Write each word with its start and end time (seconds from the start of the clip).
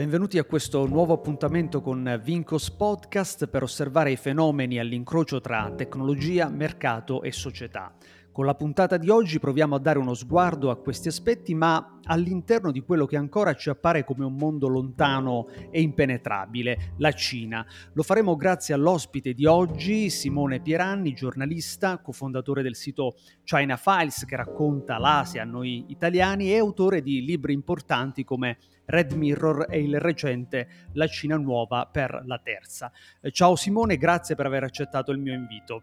benvenuti 0.00 0.38
a 0.38 0.44
questo 0.44 0.86
nuovo 0.86 1.12
appuntamento 1.12 1.82
con 1.82 2.18
Vincos 2.24 2.70
Podcast 2.70 3.48
per 3.48 3.62
osservare 3.62 4.10
i 4.10 4.16
fenomeni 4.16 4.78
all'incrocio 4.78 5.42
tra 5.42 5.70
tecnologia, 5.76 6.48
mercato 6.48 7.20
e 7.20 7.30
società. 7.32 7.92
Con 8.32 8.46
la 8.46 8.54
puntata 8.54 8.96
di 8.96 9.10
oggi 9.10 9.38
proviamo 9.38 9.74
a 9.74 9.78
dare 9.78 9.98
uno 9.98 10.14
sguardo 10.14 10.70
a 10.70 10.78
questi 10.78 11.08
aspetti, 11.08 11.54
ma 11.54 11.98
all'interno 12.04 12.72
di 12.72 12.80
quello 12.80 13.04
che 13.04 13.18
ancora 13.18 13.54
ci 13.54 13.68
appare 13.68 14.04
come 14.04 14.24
un 14.24 14.36
mondo 14.36 14.68
lontano 14.68 15.48
e 15.70 15.82
impenetrabile, 15.82 16.94
la 16.96 17.12
Cina. 17.12 17.66
Lo 17.92 18.02
faremo 18.02 18.36
grazie 18.36 18.72
all'ospite 18.72 19.34
di 19.34 19.44
oggi, 19.44 20.08
Simone 20.08 20.60
Pieranni, 20.60 21.12
giornalista, 21.12 21.98
cofondatore 21.98 22.62
del 22.62 22.76
sito 22.76 23.16
China 23.44 23.76
Files 23.76 24.24
che 24.24 24.36
racconta 24.36 24.96
l'Asia 24.96 25.42
a 25.42 25.44
noi 25.44 25.84
italiani 25.88 26.52
e 26.52 26.56
autore 26.56 27.02
di 27.02 27.22
libri 27.22 27.52
importanti 27.52 28.24
come 28.24 28.56
Red 28.90 29.12
Mirror 29.12 29.66
e 29.70 29.80
il 29.80 29.98
recente 29.98 30.68
La 30.92 31.06
Cina 31.06 31.36
Nuova 31.36 31.88
per 31.90 32.22
la 32.26 32.38
terza. 32.42 32.92
Ciao 33.30 33.56
Simone, 33.56 33.96
grazie 33.96 34.34
per 34.34 34.46
aver 34.46 34.64
accettato 34.64 35.12
il 35.12 35.18
mio 35.18 35.32
invito. 35.32 35.82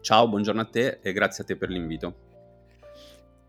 Ciao, 0.00 0.28
buongiorno 0.28 0.60
a 0.60 0.66
te 0.66 1.00
e 1.02 1.12
grazie 1.12 1.44
a 1.44 1.46
te 1.46 1.56
per 1.56 1.70
l'invito. 1.70 2.14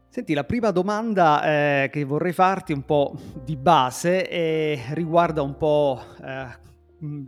Senti, 0.07 0.33
la 0.33 0.45
prima 0.45 0.71
domanda 0.71 1.43
eh, 1.43 1.89
che 1.91 2.05
vorrei 2.05 2.31
farti 2.31 2.71
un 2.71 2.85
po' 2.85 3.13
di 3.43 3.57
base 3.57 4.29
eh, 4.29 4.81
riguarda 4.93 5.41
un 5.41 5.57
po' 5.57 6.01
eh, 6.23 6.47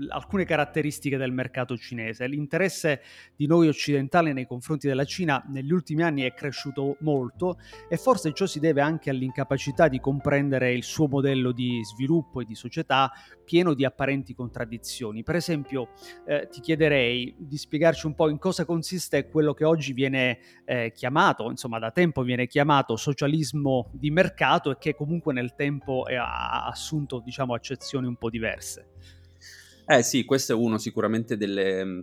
alcune 0.09 0.45
caratteristiche 0.45 1.17
del 1.17 1.31
mercato 1.31 1.77
cinese. 1.77 2.27
L'interesse 2.27 3.01
di 3.35 3.47
noi 3.47 3.67
occidentali 3.67 4.33
nei 4.33 4.45
confronti 4.45 4.87
della 4.87 5.05
Cina 5.05 5.43
negli 5.47 5.71
ultimi 5.71 6.03
anni 6.03 6.23
è 6.23 6.33
cresciuto 6.33 6.97
molto 7.01 7.57
e 7.89 7.97
forse 7.97 8.33
ciò 8.33 8.45
si 8.45 8.59
deve 8.59 8.81
anche 8.81 9.09
all'incapacità 9.09 9.87
di 9.87 9.99
comprendere 9.99 10.73
il 10.73 10.83
suo 10.83 11.07
modello 11.07 11.51
di 11.51 11.81
sviluppo 11.83 12.41
e 12.41 12.45
di 12.45 12.55
società 12.55 13.11
pieno 13.43 13.73
di 13.73 13.85
apparenti 13.85 14.33
contraddizioni. 14.33 15.23
Per 15.23 15.35
esempio, 15.35 15.89
eh, 16.25 16.47
ti 16.51 16.59
chiederei 16.59 17.33
di 17.37 17.57
spiegarci 17.57 18.05
un 18.05 18.13
po' 18.13 18.29
in 18.29 18.37
cosa 18.37 18.65
consiste 18.65 19.29
quello 19.29 19.53
che 19.53 19.63
oggi 19.63 19.93
viene 19.93 20.39
eh, 20.65 20.91
chiamato, 20.93 21.49
insomma 21.49 21.79
da 21.79 21.91
tempo 21.91 22.23
viene 22.23 22.47
chiamato 22.47 22.95
socialismo 22.97 23.89
di 23.93 24.11
mercato 24.11 24.71
e 24.71 24.77
che 24.77 24.95
comunque 24.95 25.33
nel 25.33 25.55
tempo 25.55 26.03
ha 26.03 26.65
assunto 26.65 27.19
diciamo 27.19 27.53
accezioni 27.53 28.07
un 28.07 28.17
po' 28.17 28.29
diverse. 28.29 28.89
Eh 29.89 30.03
sì, 30.03 30.25
questo 30.25 30.51
è 30.51 30.55
uno 30.55 30.77
sicuramente 30.77 31.37
delle 31.37 31.85
mm, 31.85 31.99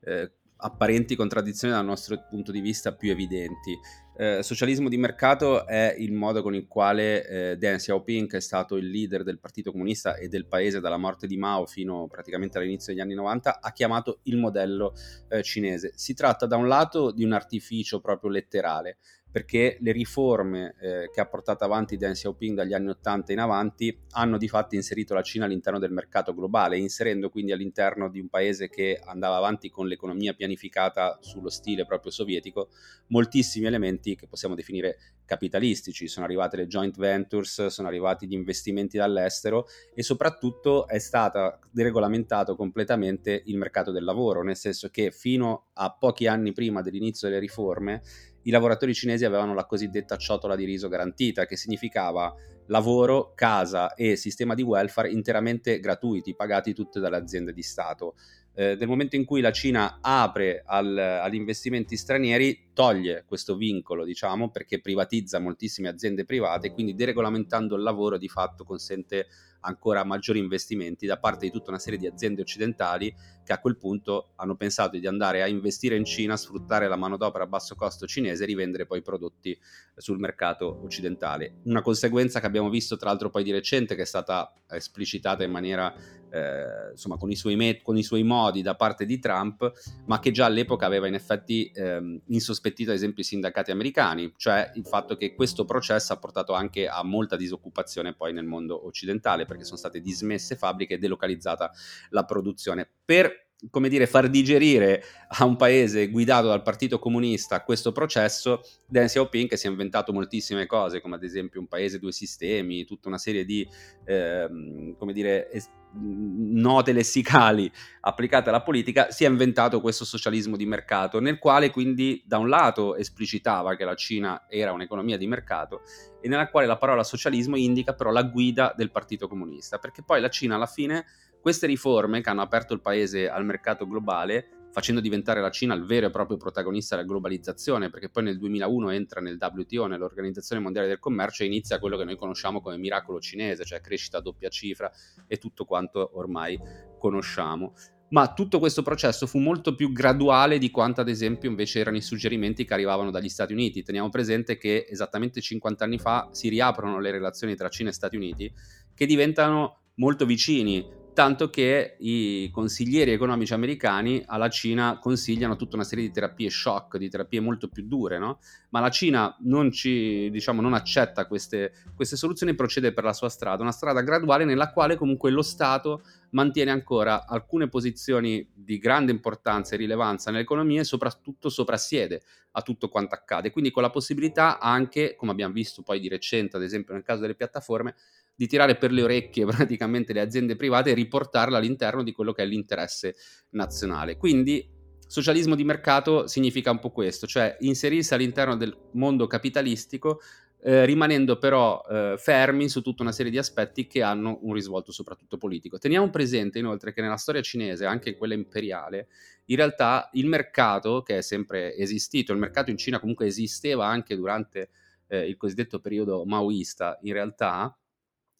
eh, 0.00 0.32
apparenti 0.56 1.14
contraddizioni 1.14 1.72
dal 1.72 1.84
nostro 1.84 2.26
punto 2.28 2.50
di 2.50 2.60
vista 2.60 2.92
più 2.92 3.12
evidenti. 3.12 3.78
Eh, 4.16 4.42
socialismo 4.42 4.88
di 4.88 4.96
mercato 4.96 5.64
è 5.64 5.94
il 5.96 6.12
modo 6.12 6.42
con 6.42 6.56
il 6.56 6.66
quale 6.66 7.26
eh, 7.52 7.56
Deng 7.56 7.76
Xiaoping, 7.76 8.28
che 8.28 8.38
è 8.38 8.40
stato 8.40 8.76
il 8.76 8.90
leader 8.90 9.22
del 9.22 9.38
Partito 9.38 9.70
Comunista 9.70 10.16
e 10.16 10.26
del 10.26 10.46
paese 10.46 10.80
dalla 10.80 10.96
morte 10.96 11.28
di 11.28 11.36
Mao 11.36 11.66
fino 11.66 12.08
praticamente 12.08 12.58
all'inizio 12.58 12.92
degli 12.92 13.00
anni 13.00 13.14
90, 13.14 13.60
ha 13.60 13.72
chiamato 13.72 14.18
il 14.24 14.36
modello 14.36 14.92
eh, 15.28 15.44
cinese. 15.44 15.92
Si 15.94 16.14
tratta 16.14 16.46
da 16.46 16.56
un 16.56 16.66
lato 16.66 17.12
di 17.12 17.22
un 17.22 17.32
artificio 17.32 18.00
proprio 18.00 18.30
letterale, 18.30 18.98
perché 19.30 19.78
le 19.80 19.92
riforme 19.92 20.74
eh, 20.80 21.10
che 21.12 21.20
ha 21.20 21.26
portato 21.26 21.64
avanti 21.64 21.96
Deng 21.96 22.14
Xiaoping 22.14 22.56
dagli 22.56 22.72
anni 22.72 22.88
80 22.88 23.32
in 23.32 23.38
avanti 23.38 23.96
hanno 24.10 24.38
di 24.38 24.48
fatto 24.48 24.74
inserito 24.74 25.14
la 25.14 25.22
Cina 25.22 25.44
all'interno 25.44 25.78
del 25.78 25.92
mercato 25.92 26.34
globale, 26.34 26.78
inserendo 26.78 27.30
quindi 27.30 27.52
all'interno 27.52 28.10
di 28.10 28.18
un 28.18 28.28
paese 28.28 28.68
che 28.68 29.00
andava 29.04 29.36
avanti 29.36 29.70
con 29.70 29.86
l'economia 29.86 30.32
pianificata 30.32 31.18
sullo 31.20 31.48
stile 31.48 31.86
proprio 31.86 32.10
sovietico 32.10 32.70
moltissimi 33.08 33.66
elementi 33.66 34.16
che 34.16 34.26
possiamo 34.26 34.54
definire 34.54 34.96
capitalistici, 35.24 36.08
sono 36.08 36.26
arrivate 36.26 36.56
le 36.56 36.66
joint 36.66 36.96
ventures, 36.98 37.66
sono 37.66 37.86
arrivati 37.86 38.26
gli 38.26 38.32
investimenti 38.32 38.96
dall'estero 38.96 39.66
e 39.94 40.02
soprattutto 40.02 40.88
è 40.88 40.98
stato 40.98 41.60
deregolamentato 41.70 42.56
completamente 42.56 43.42
il 43.46 43.56
mercato 43.56 43.92
del 43.92 44.02
lavoro, 44.02 44.42
nel 44.42 44.56
senso 44.56 44.88
che 44.88 45.12
fino 45.12 45.68
a 45.74 45.94
pochi 45.96 46.26
anni 46.26 46.52
prima 46.52 46.82
dell'inizio 46.82 47.28
delle 47.28 47.38
riforme 47.38 48.02
i 48.42 48.50
lavoratori 48.50 48.94
cinesi 48.94 49.24
avevano 49.24 49.54
la 49.54 49.66
cosiddetta 49.66 50.16
ciotola 50.16 50.56
di 50.56 50.64
riso 50.64 50.88
garantita, 50.88 51.46
che 51.46 51.56
significava 51.56 52.34
lavoro, 52.66 53.32
casa 53.34 53.94
e 53.94 54.16
sistema 54.16 54.54
di 54.54 54.62
welfare 54.62 55.10
interamente 55.10 55.80
gratuiti, 55.80 56.34
pagati 56.34 56.72
tutte 56.72 57.00
dalle 57.00 57.16
aziende 57.16 57.52
di 57.52 57.62
Stato. 57.62 58.14
Eh, 58.54 58.76
momento 58.88 59.16
in 59.16 59.24
cui 59.24 59.40
la 59.40 59.52
Cina 59.52 59.98
apre 60.00 60.62
al, 60.64 60.96
agli 60.96 61.34
investimenti 61.34 61.96
stranieri, 61.96 62.70
toglie 62.72 63.24
questo 63.26 63.56
vincolo, 63.56 64.04
diciamo, 64.04 64.50
perché 64.50 64.80
privatizza 64.80 65.38
moltissime 65.38 65.88
aziende 65.88 66.24
private 66.24 66.72
quindi 66.72 66.94
deregolamentando 66.94 67.76
il 67.76 67.82
lavoro 67.82 68.18
di 68.18 68.28
fatto 68.28 68.64
consente 68.64 69.26
ancora 69.60 70.04
maggiori 70.04 70.38
investimenti 70.38 71.06
da 71.06 71.18
parte 71.18 71.46
di 71.46 71.52
tutta 71.52 71.70
una 71.70 71.78
serie 71.78 71.98
di 71.98 72.06
aziende 72.06 72.42
occidentali 72.42 73.14
che 73.44 73.52
a 73.52 73.58
quel 73.58 73.76
punto 73.76 74.32
hanno 74.36 74.56
pensato 74.56 74.98
di 74.98 75.06
andare 75.06 75.42
a 75.42 75.46
investire 75.46 75.96
in 75.96 76.04
Cina, 76.04 76.36
sfruttare 76.36 76.88
la 76.88 76.96
manodopera 76.96 77.44
a 77.44 77.46
basso 77.46 77.74
costo 77.74 78.06
cinese 78.06 78.44
e 78.44 78.46
rivendere 78.46 78.86
poi 78.86 78.98
i 78.98 79.02
prodotti 79.02 79.58
sul 79.96 80.18
mercato 80.18 80.80
occidentale. 80.84 81.56
Una 81.64 81.82
conseguenza 81.82 82.40
che 82.40 82.46
abbiamo 82.46 82.70
visto 82.70 82.96
tra 82.96 83.10
l'altro 83.10 83.30
poi 83.30 83.42
di 83.42 83.50
recente 83.50 83.94
che 83.94 84.02
è 84.02 84.06
stata 84.06 84.52
esplicitata 84.68 85.42
in 85.42 85.50
maniera 85.50 85.92
eh, 86.30 86.90
insomma 86.92 87.16
con 87.16 87.30
i, 87.30 87.36
suoi 87.36 87.56
met- 87.56 87.82
con 87.82 87.96
i, 87.96 88.02
suoi 88.02 88.22
modi 88.22 88.62
da 88.62 88.76
parte 88.76 89.04
di 89.04 89.18
Trump, 89.18 89.72
ma 90.06 90.20
che 90.20 90.30
già 90.30 90.46
all'epoca 90.46 90.86
aveva 90.86 91.06
in 91.06 91.14
effetti 91.14 91.70
ehm, 91.74 92.20
insospettito 92.26 92.90
ad 92.90 92.96
esempio 92.96 93.22
i 93.22 93.26
sindacati 93.26 93.70
americani, 93.70 94.32
cioè 94.36 94.70
il 94.74 94.86
fatto 94.86 95.16
che 95.16 95.34
questo 95.34 95.64
processo 95.64 96.12
ha 96.12 96.18
portato 96.18 96.52
anche 96.52 96.86
a 96.86 97.02
molta 97.02 97.36
disoccupazione 97.36 98.14
poi 98.14 98.32
nel 98.32 98.44
mondo 98.44 98.86
occidentale 98.86 99.44
perché 99.50 99.64
sono 99.64 99.76
state 99.76 100.00
dismesse 100.00 100.54
fabbriche 100.54 100.94
e 100.94 100.98
delocalizzata 100.98 101.72
la 102.10 102.24
produzione. 102.24 102.88
Per 103.04 103.48
come 103.68 103.90
dire, 103.90 104.06
far 104.06 104.30
digerire 104.30 105.02
a 105.28 105.44
un 105.44 105.56
paese 105.56 106.08
guidato 106.08 106.46
dal 106.46 106.62
Partito 106.62 106.98
Comunista 106.98 107.62
questo 107.62 107.92
processo, 107.92 108.62
Deng 108.86 109.06
Xiaoping 109.06 109.48
che 109.48 109.58
si 109.58 109.66
è 109.66 109.70
inventato 109.70 110.12
moltissime 110.12 110.64
cose, 110.64 111.00
come 111.00 111.16
ad 111.16 111.24
esempio 111.24 111.60
un 111.60 111.66
paese, 111.66 111.98
due 111.98 112.12
sistemi, 112.12 112.84
tutta 112.84 113.08
una 113.08 113.18
serie 113.18 113.44
di, 113.44 113.68
eh, 114.04 114.94
come 114.96 115.12
dire, 115.12 115.50
es- 115.50 115.68
note 115.92 116.92
lessicali 116.92 117.70
applicate 118.00 118.48
alla 118.48 118.62
politica, 118.62 119.10
si 119.10 119.24
è 119.24 119.28
inventato 119.28 119.80
questo 119.80 120.04
socialismo 120.04 120.56
di 120.56 120.66
mercato, 120.66 121.20
nel 121.20 121.38
quale 121.38 121.70
quindi 121.70 122.22
da 122.24 122.38
un 122.38 122.48
lato 122.48 122.96
esplicitava 122.96 123.76
che 123.76 123.84
la 123.84 123.94
Cina 123.94 124.46
era 124.48 124.72
un'economia 124.72 125.16
di 125.16 125.26
mercato 125.26 125.82
e 126.20 126.28
nella 126.28 126.48
quale 126.48 126.66
la 126.66 126.76
parola 126.76 127.02
socialismo 127.02 127.56
indica 127.56 127.94
però 127.94 128.10
la 128.10 128.22
guida 128.22 128.72
del 128.76 128.90
Partito 128.90 129.28
Comunista, 129.28 129.78
perché 129.78 130.02
poi 130.02 130.20
la 130.20 130.30
Cina 130.30 130.54
alla 130.54 130.66
fine 130.66 131.04
queste 131.40 131.66
riforme 131.66 132.20
che 132.20 132.30
hanno 132.30 132.42
aperto 132.42 132.74
il 132.74 132.80
paese 132.80 133.28
al 133.28 133.44
mercato 133.44 133.86
globale, 133.86 134.59
facendo 134.72 135.00
diventare 135.00 135.40
la 135.40 135.50
Cina 135.50 135.74
il 135.74 135.84
vero 135.84 136.06
e 136.06 136.10
proprio 136.10 136.36
protagonista 136.36 136.96
della 136.96 137.06
globalizzazione, 137.06 137.90
perché 137.90 138.08
poi 138.08 138.24
nel 138.24 138.38
2001 138.38 138.90
entra 138.90 139.20
nel 139.20 139.38
WTO, 139.40 139.86
nell'Organizzazione 139.86 140.62
Mondiale 140.62 140.88
del 140.88 140.98
Commercio, 140.98 141.42
e 141.42 141.46
inizia 141.46 141.78
quello 141.78 141.96
che 141.96 142.04
noi 142.04 142.16
conosciamo 142.16 142.60
come 142.60 142.76
miracolo 142.76 143.20
cinese, 143.20 143.64
cioè 143.64 143.80
crescita 143.80 144.18
a 144.18 144.20
doppia 144.20 144.48
cifra 144.48 144.90
e 145.26 145.38
tutto 145.38 145.64
quanto 145.64 146.10
ormai 146.14 146.58
conosciamo 146.98 147.74
ma 148.10 148.32
tutto 148.32 148.58
questo 148.58 148.82
processo 148.82 149.26
fu 149.26 149.38
molto 149.38 149.74
più 149.74 149.92
graduale 149.92 150.58
di 150.58 150.70
quanto 150.70 151.00
ad 151.00 151.08
esempio 151.08 151.48
invece 151.48 151.80
erano 151.80 151.96
i 151.96 152.02
suggerimenti 152.02 152.64
che 152.64 152.74
arrivavano 152.74 153.10
dagli 153.10 153.28
Stati 153.28 153.52
Uniti. 153.52 153.82
Teniamo 153.82 154.08
presente 154.08 154.56
che 154.56 154.86
esattamente 154.88 155.40
50 155.40 155.84
anni 155.84 155.98
fa 155.98 156.28
si 156.32 156.48
riaprono 156.48 156.98
le 156.98 157.10
relazioni 157.10 157.54
tra 157.54 157.68
Cina 157.68 157.90
e 157.90 157.92
Stati 157.92 158.16
Uniti 158.16 158.52
che 158.94 159.06
diventano 159.06 159.82
molto 159.94 160.26
vicini 160.26 160.84
tanto 161.12 161.50
che 161.50 161.96
i 161.98 162.50
consiglieri 162.52 163.12
economici 163.12 163.52
americani 163.52 164.22
alla 164.26 164.48
Cina 164.48 164.98
consigliano 165.00 165.56
tutta 165.56 165.76
una 165.76 165.84
serie 165.84 166.04
di 166.04 166.12
terapie 166.12 166.50
shock, 166.50 166.96
di 166.96 167.08
terapie 167.08 167.40
molto 167.40 167.68
più 167.68 167.86
dure, 167.86 168.18
no? 168.18 168.38
ma 168.70 168.80
la 168.80 168.90
Cina 168.90 169.36
non, 169.40 169.70
ci, 169.72 170.30
diciamo, 170.30 170.60
non 170.60 170.74
accetta 170.74 171.26
queste, 171.26 171.72
queste 171.94 172.16
soluzioni 172.16 172.52
e 172.52 172.54
procede 172.54 172.92
per 172.92 173.04
la 173.04 173.12
sua 173.12 173.28
strada, 173.28 173.62
una 173.62 173.72
strada 173.72 174.02
graduale 174.02 174.44
nella 174.44 174.72
quale 174.72 174.96
comunque 174.96 175.30
lo 175.30 175.42
Stato 175.42 176.02
mantiene 176.30 176.70
ancora 176.70 177.26
alcune 177.26 177.68
posizioni 177.68 178.48
di 178.54 178.78
grande 178.78 179.10
importanza 179.10 179.74
e 179.74 179.78
rilevanza 179.78 180.30
nell'economia 180.30 180.80
e 180.80 180.84
soprattutto 180.84 181.48
soprassiede 181.48 182.22
a 182.52 182.62
tutto 182.62 182.88
quanto 182.88 183.14
accade, 183.14 183.50
quindi 183.50 183.70
con 183.70 183.82
la 183.82 183.90
possibilità 183.90 184.58
anche, 184.58 185.14
come 185.16 185.30
abbiamo 185.30 185.52
visto 185.52 185.82
poi 185.82 186.00
di 186.00 186.08
recente, 186.08 186.56
ad 186.56 186.62
esempio 186.62 186.94
nel 186.94 187.02
caso 187.02 187.20
delle 187.20 187.34
piattaforme, 187.34 187.94
di 188.40 188.46
tirare 188.46 188.76
per 188.76 188.90
le 188.90 189.02
orecchie 189.02 189.44
praticamente 189.44 190.14
le 190.14 190.22
aziende 190.22 190.56
private 190.56 190.90
e 190.90 190.94
riportarle 190.94 191.58
all'interno 191.58 192.02
di 192.02 192.12
quello 192.12 192.32
che 192.32 192.42
è 192.42 192.46
l'interesse 192.46 193.14
nazionale. 193.50 194.16
Quindi 194.16 194.66
socialismo 195.06 195.54
di 195.54 195.62
mercato 195.62 196.26
significa 196.26 196.70
un 196.70 196.78
po' 196.78 196.90
questo, 196.90 197.26
cioè 197.26 197.54
inserirsi 197.60 198.14
all'interno 198.14 198.56
del 198.56 198.74
mondo 198.92 199.26
capitalistico 199.26 200.22
eh, 200.62 200.86
rimanendo 200.86 201.38
però 201.38 201.84
eh, 201.86 202.14
fermi 202.16 202.70
su 202.70 202.80
tutta 202.80 203.02
una 203.02 203.12
serie 203.12 203.30
di 203.30 203.36
aspetti 203.36 203.86
che 203.86 204.02
hanno 204.02 204.38
un 204.40 204.54
risvolto 204.54 204.90
soprattutto 204.90 205.36
politico. 205.36 205.76
Teniamo 205.76 206.08
presente 206.08 206.58
inoltre 206.58 206.94
che 206.94 207.02
nella 207.02 207.16
storia 207.18 207.42
cinese, 207.42 207.84
anche 207.84 208.10
in 208.10 208.16
quella 208.16 208.32
imperiale, 208.32 209.08
in 209.46 209.56
realtà 209.56 210.08
il 210.14 210.26
mercato, 210.26 211.02
che 211.02 211.18
è 211.18 211.20
sempre 211.20 211.76
esistito, 211.76 212.32
il 212.32 212.38
mercato 212.38 212.70
in 212.70 212.78
Cina 212.78 213.00
comunque 213.00 213.26
esisteva 213.26 213.86
anche 213.86 214.16
durante 214.16 214.70
eh, 215.08 215.28
il 215.28 215.36
cosiddetto 215.36 215.78
periodo 215.80 216.24
maoista, 216.24 216.98
in 217.02 217.12
realtà 217.12 217.74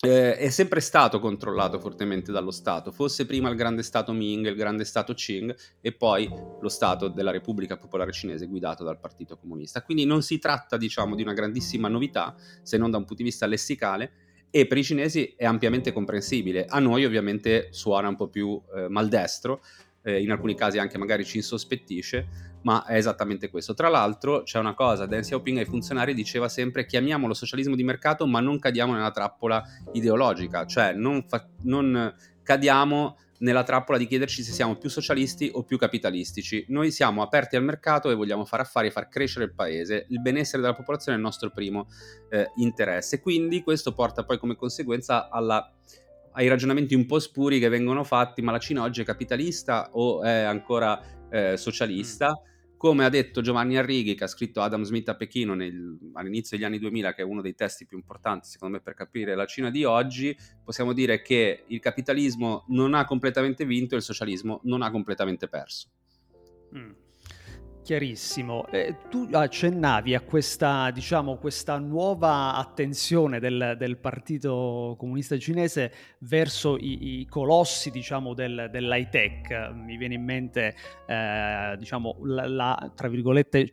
eh, 0.03 0.37
è 0.37 0.49
sempre 0.49 0.81
stato 0.81 1.21
controllato 1.21 1.79
fortemente 1.79 2.33
dallo 2.33 2.51
Stato, 2.51 2.91
fosse 2.91 3.27
prima 3.27 3.51
il 3.51 3.57
grande 3.57 3.83
Stato 3.83 4.13
Ming, 4.13 4.47
il 4.47 4.55
grande 4.55 4.85
Stato 4.85 5.13
Qing 5.13 5.55
e 5.81 5.93
poi 5.93 6.29
lo 6.61 6.69
Stato 6.69 7.09
della 7.09 7.31
Repubblica 7.31 7.77
Popolare 7.77 8.13
Cinese 8.13 8.47
guidato 8.47 8.83
dal 8.83 8.99
Partito 8.99 9.37
Comunista. 9.37 9.83
Quindi 9.83 10.07
non 10.07 10.23
si 10.23 10.39
tratta, 10.39 10.79
diciamo, 10.79 11.15
di 11.15 11.23
una 11.23 11.35
grandissima 11.35 11.89
novità, 11.89 12.35
se 12.63 12.79
non 12.79 12.91
da 12.91 12.97
un 12.97 13.05
punto 13.05 13.23
di 13.23 13.29
vista 13.29 13.47
lessicale, 13.47 14.13
e 14.51 14.67
per 14.67 14.79
i 14.79 14.85
cinesi 14.85 15.35
è 15.37 15.45
ampiamente 15.45 15.93
comprensibile. 15.93 16.65
A 16.65 16.81
noi 16.81 17.05
ovviamente 17.05 17.69
suona 17.71 18.09
un 18.09 18.17
po' 18.17 18.29
più 18.29 18.61
eh, 18.75 18.89
maldestro, 18.89 19.63
eh, 20.03 20.21
in 20.21 20.31
alcuni 20.31 20.55
casi 20.55 20.79
anche 20.79 20.99
magari 20.99 21.25
ci 21.25 21.39
insospettisce, 21.39 22.51
ma 22.63 22.85
è 22.85 22.97
esattamente 22.97 23.49
questo. 23.51 23.75
Tra 23.75 23.89
l'altro 23.89 24.43
c'è 24.43 24.59
una 24.59 24.75
cosa, 24.75 25.07
Deng 25.07 25.23
Xiaoping 25.23 25.59
ai 25.59 25.65
funzionari 25.65 26.15
diceva 26.15 26.49
sempre 26.49 26.87
chiamiamolo 26.87 27.35
socialismo 27.35 27.75
di 27.75 27.85
mercato, 27.85 28.27
ma 28.27 28.41
non 28.41 28.59
cadiamo 28.59 28.95
nella 28.95 29.11
trappola 29.11 29.63
ideologica, 29.93 30.67
cioè 30.67 30.93
non, 30.93 31.25
fa- 31.27 31.49
non 31.63 32.15
cadiamo 32.43 33.17
nella 33.41 33.63
trappola 33.63 33.99
di 33.99 34.07
chiederci 34.07 34.43
se 34.43 34.53
siamo 34.53 34.77
più 34.77 34.89
socialisti 34.89 35.51
o 35.53 35.63
più 35.63 35.79
capitalistici. 35.79 36.65
Noi 36.69 36.91
siamo 36.91 37.23
aperti 37.23 37.57
al 37.57 37.65
mercato 37.65 38.11
e 38.11 38.15
vogliamo 38.15 38.45
fare 38.45 38.63
affari 38.63 38.89
e 38.89 38.91
far 38.91 39.09
crescere 39.09 39.47
il 39.47 39.55
paese. 39.55 40.07
Il 40.09 40.21
benessere 40.21 40.61
della 40.61 40.75
popolazione 40.75 41.17
è 41.17 41.21
il 41.21 41.25
nostro 41.25 41.51
primo 41.51 41.89
eh, 42.31 42.51
interesse. 42.57 43.21
Quindi 43.21 43.63
questo 43.63 43.95
porta 43.95 44.25
poi 44.25 44.39
come 44.39 44.57
conseguenza 44.57 45.29
alla 45.31 45.73
ai 46.33 46.49
ragionamenti 46.49 46.95
un 46.95 47.07
po' 47.07 47.19
spuri 47.19 47.59
che 47.59 47.69
vengono 47.69 48.05
fatti, 48.05 48.43
ma 48.43 48.53
la 48.53 48.59
Cina 48.59 48.83
oggi 48.83 49.03
è 49.03 49.05
capitalista 49.05 49.91
o 49.93 50.23
è 50.23 50.43
ancora 50.43 51.01
eh, 51.31 51.57
socialista? 51.57 52.31
Mm. 52.31 52.49
Come 52.77 53.05
ha 53.05 53.11
detto 53.11 53.43
Giovanni 53.43 53.77
Arrighi, 53.77 54.15
che 54.15 54.25
ha 54.25 54.27
scritto 54.27 54.63
Adam 54.63 54.85
Smith 54.85 55.09
a 55.11 55.15
Pechino 55.15 55.55
nel, 55.55 55.99
all'inizio 56.15 56.57
degli 56.57 56.65
anni 56.65 56.79
2000, 56.79 57.13
che 57.13 57.23
è 57.23 57.25
uno 57.25 57.43
dei 57.43 57.55
testi 57.55 57.85
più 57.85 57.99
importanti 57.99 58.49
secondo 58.49 58.77
me 58.77 58.83
per 58.83 58.95
capire 58.95 59.35
la 59.35 59.45
Cina 59.45 59.71
di 59.71 59.85
oggi, 59.85 60.35
possiamo 60.65 60.95
dire 60.95 61.21
che 61.21 61.65
il 61.67 61.79
capitalismo 61.79 62.65
non 62.69 62.95
ha 62.95 63.05
completamente 63.05 63.67
vinto 63.67 63.95
e 63.95 63.99
il 63.99 64.03
socialismo 64.03 64.61
non 64.65 64.81
ha 64.81 64.91
completamente 64.91 65.47
perso. 65.47 65.89
Mm. 66.75 67.00
Chiarissimo. 67.83 68.67
Eh, 68.69 68.97
tu 69.09 69.27
accennavi 69.33 70.15
a 70.15 70.21
questa, 70.21 70.91
diciamo, 70.91 71.37
questa 71.37 71.79
nuova 71.79 72.55
attenzione 72.55 73.41
del, 73.41 73.75
del, 73.79 73.97
Partito 73.97 74.95
Comunista 74.99 75.39
Cinese 75.39 75.93
verso 76.19 76.77
i, 76.77 77.21
i 77.21 77.27
colossi, 77.27 77.91
diciamo, 77.91 78.35
del, 78.35 78.69
dell'high 78.71 79.09
tech. 79.09 79.73
Mi 79.73 79.97
viene 79.97 80.15
in 80.15 80.25
mente, 80.25 80.75
eh, 81.07 81.75
diciamo, 81.79 82.19
la, 82.23 82.47
la, 82.47 82.93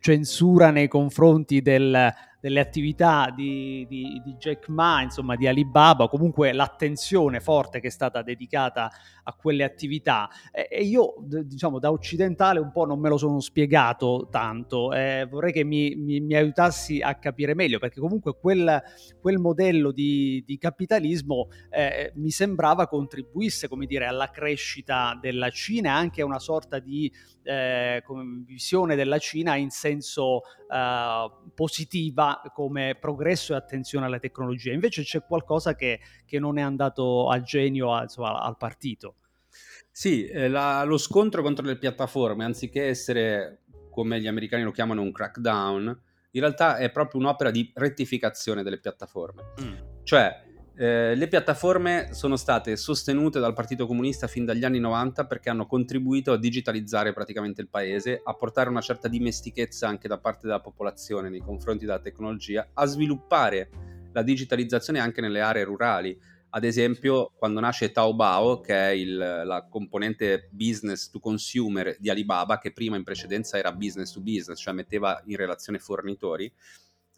censura 0.00 0.70
nei 0.70 0.88
confronti 0.88 1.60
del, 1.60 2.12
delle 2.40 2.60
attività 2.60 3.32
di, 3.34 3.84
di, 3.88 4.20
di, 4.24 4.34
Jack 4.34 4.68
Ma, 4.68 5.02
insomma 5.02 5.34
di 5.36 5.46
Alibaba, 5.46 6.08
comunque 6.08 6.52
l'attenzione 6.52 7.40
forte 7.40 7.80
che 7.80 7.88
è 7.88 7.90
stata 7.90 8.22
dedicata 8.22 8.90
a 9.28 9.34
quelle 9.34 9.62
attività. 9.62 10.28
E, 10.50 10.82
io, 10.82 11.14
diciamo, 11.18 11.78
da 11.78 11.90
occidentale 11.90 12.58
un 12.58 12.72
po' 12.72 12.86
non 12.86 12.98
me 12.98 13.10
lo 13.10 13.18
sono 13.18 13.40
spiegato 13.40 14.28
tanto, 14.30 14.92
eh, 14.92 15.26
vorrei 15.30 15.52
che 15.52 15.64
mi, 15.64 15.94
mi, 15.96 16.20
mi, 16.20 16.34
aiutassi 16.34 17.00
a 17.00 17.14
capire 17.16 17.54
meglio, 17.54 17.78
perché 17.78 18.00
comunque 18.00 18.36
quel, 18.38 18.82
quel 19.20 19.38
modello 19.38 19.92
di, 19.92 20.42
di 20.46 20.56
capitalismo 20.56 21.48
eh, 21.70 22.12
mi 22.16 22.30
sembrava 22.30 22.88
contribuisse, 22.88 23.68
come 23.68 23.86
dire, 23.86 24.06
alla 24.06 24.30
crescita 24.30 25.18
della 25.20 25.50
Cina, 25.50 25.94
anche 25.94 26.22
a 26.22 26.24
una 26.24 26.38
sorta 26.38 26.78
di 26.78 27.12
eh, 27.42 28.02
visione 28.46 28.96
della 28.96 29.18
Cina 29.18 29.56
in 29.56 29.70
senso 29.70 30.42
eh, 30.70 31.30
positiva 31.54 32.40
come 32.54 32.96
progresso 32.98 33.52
e 33.52 33.56
attenzione 33.56 34.06
alla 34.06 34.18
tecnologia. 34.18 34.72
Invece 34.72 35.02
c'è 35.02 35.22
qualcosa 35.22 35.74
che, 35.74 36.00
che 36.24 36.38
non 36.38 36.58
è 36.58 36.62
andato 36.62 37.28
al 37.28 37.42
genio, 37.42 38.00
insomma, 38.00 38.40
al 38.40 38.56
partito. 38.56 39.16
Sì, 39.98 40.28
eh, 40.28 40.46
la, 40.46 40.84
lo 40.84 40.96
scontro 40.96 41.42
contro 41.42 41.66
le 41.66 41.76
piattaforme, 41.76 42.44
anziché 42.44 42.84
essere, 42.84 43.62
come 43.90 44.20
gli 44.20 44.28
americani 44.28 44.62
lo 44.62 44.70
chiamano, 44.70 45.02
un 45.02 45.10
crackdown, 45.10 45.86
in 46.30 46.40
realtà 46.40 46.76
è 46.76 46.88
proprio 46.92 47.20
un'opera 47.20 47.50
di 47.50 47.72
rettificazione 47.74 48.62
delle 48.62 48.78
piattaforme. 48.78 49.42
Mm. 49.60 49.74
Cioè, 50.04 50.44
eh, 50.76 51.16
le 51.16 51.26
piattaforme 51.26 52.10
sono 52.12 52.36
state 52.36 52.76
sostenute 52.76 53.40
dal 53.40 53.54
Partito 53.54 53.88
Comunista 53.88 54.28
fin 54.28 54.44
dagli 54.44 54.64
anni 54.64 54.78
90 54.78 55.26
perché 55.26 55.50
hanno 55.50 55.66
contribuito 55.66 56.30
a 56.30 56.38
digitalizzare 56.38 57.12
praticamente 57.12 57.60
il 57.60 57.68
paese, 57.68 58.20
a 58.22 58.34
portare 58.34 58.70
una 58.70 58.80
certa 58.80 59.08
dimestichezza 59.08 59.88
anche 59.88 60.06
da 60.06 60.18
parte 60.18 60.46
della 60.46 60.60
popolazione 60.60 61.28
nei 61.28 61.40
confronti 61.40 61.84
della 61.84 61.98
tecnologia, 61.98 62.68
a 62.72 62.84
sviluppare 62.84 63.68
la 64.12 64.22
digitalizzazione 64.22 65.00
anche 65.00 65.20
nelle 65.20 65.40
aree 65.40 65.64
rurali. 65.64 66.16
Ad 66.50 66.64
esempio, 66.64 67.32
quando 67.36 67.60
nasce 67.60 67.92
Taobao, 67.92 68.60
che 68.60 68.74
è 68.74 68.88
il, 68.90 69.16
la 69.16 69.66
componente 69.68 70.48
business 70.50 71.10
to 71.10 71.20
consumer 71.20 71.96
di 71.98 72.08
Alibaba, 72.08 72.58
che 72.58 72.72
prima 72.72 72.96
in 72.96 73.04
precedenza 73.04 73.58
era 73.58 73.72
business 73.72 74.12
to 74.12 74.20
business, 74.20 74.58
cioè 74.58 74.72
metteva 74.72 75.22
in 75.26 75.36
relazione 75.36 75.78
fornitori, 75.78 76.50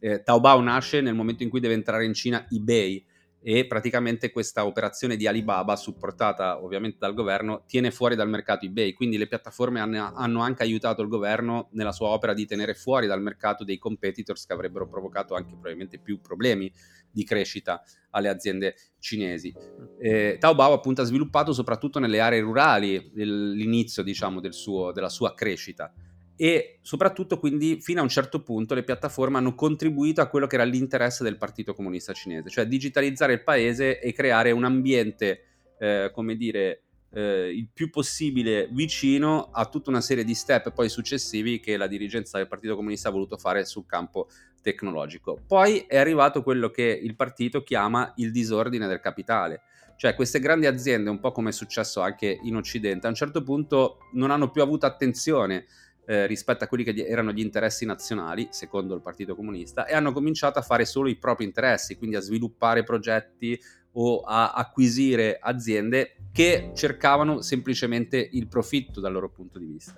eh, 0.00 0.22
Taobao 0.22 0.60
nasce 0.60 1.00
nel 1.00 1.14
momento 1.14 1.42
in 1.42 1.48
cui 1.48 1.60
deve 1.60 1.74
entrare 1.74 2.04
in 2.04 2.14
Cina 2.14 2.46
eBay, 2.48 3.04
e 3.42 3.66
praticamente 3.66 4.30
questa 4.30 4.66
operazione 4.66 5.16
di 5.16 5.26
Alibaba, 5.26 5.76
supportata 5.76 6.62
ovviamente 6.62 6.98
dal 7.00 7.14
governo, 7.14 7.64
tiene 7.66 7.90
fuori 7.90 8.14
dal 8.14 8.28
mercato 8.28 8.66
eBay, 8.66 8.92
quindi 8.92 9.16
le 9.16 9.26
piattaforme 9.26 9.80
hanno, 9.80 10.12
hanno, 10.14 10.40
anche 10.40 10.62
aiutato 10.62 11.00
il 11.00 11.08
governo 11.08 11.68
nella 11.72 11.92
sua 11.92 12.08
opera 12.08 12.34
di 12.34 12.46
tenere 12.46 12.74
fuori 12.74 13.06
dal 13.06 13.22
mercato 13.22 13.64
dei 13.64 13.78
competitors 13.78 14.44
che 14.44 14.52
avrebbero 14.52 14.86
provocato 14.86 15.34
anche 15.34 15.52
probabilmente 15.52 15.98
più 15.98 16.20
problemi 16.20 16.70
di 17.10 17.24
crescita 17.24 17.82
alle 18.10 18.28
aziende 18.28 18.76
cinesi. 18.98 19.54
Eh, 19.98 20.36
Taobao 20.38 20.74
appunto 20.74 21.00
ha 21.00 21.04
sviluppato 21.04 21.52
soprattutto 21.52 21.98
nelle 21.98 22.20
aree 22.20 22.40
rurali 22.40 23.10
l'inizio 23.14 24.02
diciamo 24.02 24.40
del 24.40 24.52
suo, 24.54 24.92
della 24.92 25.08
sua 25.08 25.34
crescita 25.34 25.92
e 26.40 26.78
soprattutto 26.80 27.38
quindi 27.38 27.82
fino 27.82 28.00
a 28.00 28.02
un 28.02 28.08
certo 28.08 28.42
punto 28.42 28.72
le 28.72 28.82
piattaforme 28.82 29.36
hanno 29.36 29.54
contribuito 29.54 30.22
a 30.22 30.26
quello 30.26 30.46
che 30.46 30.54
era 30.54 30.64
l'interesse 30.64 31.22
del 31.22 31.36
Partito 31.36 31.74
Comunista 31.74 32.14
Cinese, 32.14 32.48
cioè 32.48 32.64
digitalizzare 32.64 33.34
il 33.34 33.42
paese 33.42 34.00
e 34.00 34.14
creare 34.14 34.50
un 34.50 34.64
ambiente, 34.64 35.42
eh, 35.78 36.10
come 36.14 36.36
dire, 36.36 36.84
eh, 37.12 37.50
il 37.54 37.68
più 37.70 37.90
possibile 37.90 38.68
vicino 38.72 39.50
a 39.52 39.66
tutta 39.66 39.90
una 39.90 40.00
serie 40.00 40.24
di 40.24 40.32
step 40.32 40.72
poi 40.72 40.88
successivi 40.88 41.60
che 41.60 41.76
la 41.76 41.86
dirigenza 41.86 42.38
del 42.38 42.48
Partito 42.48 42.74
Comunista 42.74 43.10
ha 43.10 43.12
voluto 43.12 43.36
fare 43.36 43.66
sul 43.66 43.84
campo 43.84 44.30
tecnologico. 44.62 45.42
Poi 45.46 45.84
è 45.86 45.98
arrivato 45.98 46.42
quello 46.42 46.70
che 46.70 46.84
il 46.84 47.16
partito 47.16 47.62
chiama 47.62 48.14
il 48.16 48.30
disordine 48.30 48.86
del 48.86 49.00
capitale. 49.00 49.60
Cioè 49.98 50.14
queste 50.14 50.40
grandi 50.40 50.64
aziende, 50.64 51.10
un 51.10 51.20
po' 51.20 51.32
come 51.32 51.50
è 51.50 51.52
successo 51.52 52.00
anche 52.00 52.38
in 52.44 52.56
Occidente, 52.56 53.06
a 53.06 53.10
un 53.10 53.14
certo 53.14 53.42
punto 53.42 53.98
non 54.14 54.30
hanno 54.30 54.50
più 54.50 54.62
avuto 54.62 54.86
attenzione 54.86 55.66
eh, 56.06 56.26
rispetto 56.26 56.64
a 56.64 56.66
quelli 56.66 56.84
che 56.84 56.94
erano 57.06 57.32
gli 57.32 57.40
interessi 57.40 57.84
nazionali, 57.84 58.48
secondo 58.50 58.94
il 58.94 59.00
Partito 59.00 59.34
Comunista, 59.34 59.86
e 59.86 59.94
hanno 59.94 60.12
cominciato 60.12 60.58
a 60.58 60.62
fare 60.62 60.84
solo 60.84 61.08
i 61.08 61.16
propri 61.16 61.44
interessi, 61.44 61.96
quindi 61.96 62.16
a 62.16 62.20
sviluppare 62.20 62.82
progetti 62.82 63.58
o 63.92 64.20
a 64.20 64.52
acquisire 64.52 65.38
aziende 65.40 66.16
che 66.32 66.70
cercavano 66.74 67.40
semplicemente 67.40 68.28
il 68.32 68.46
profitto 68.46 69.00
dal 69.00 69.12
loro 69.12 69.30
punto 69.30 69.58
di 69.58 69.66
vista. 69.66 69.94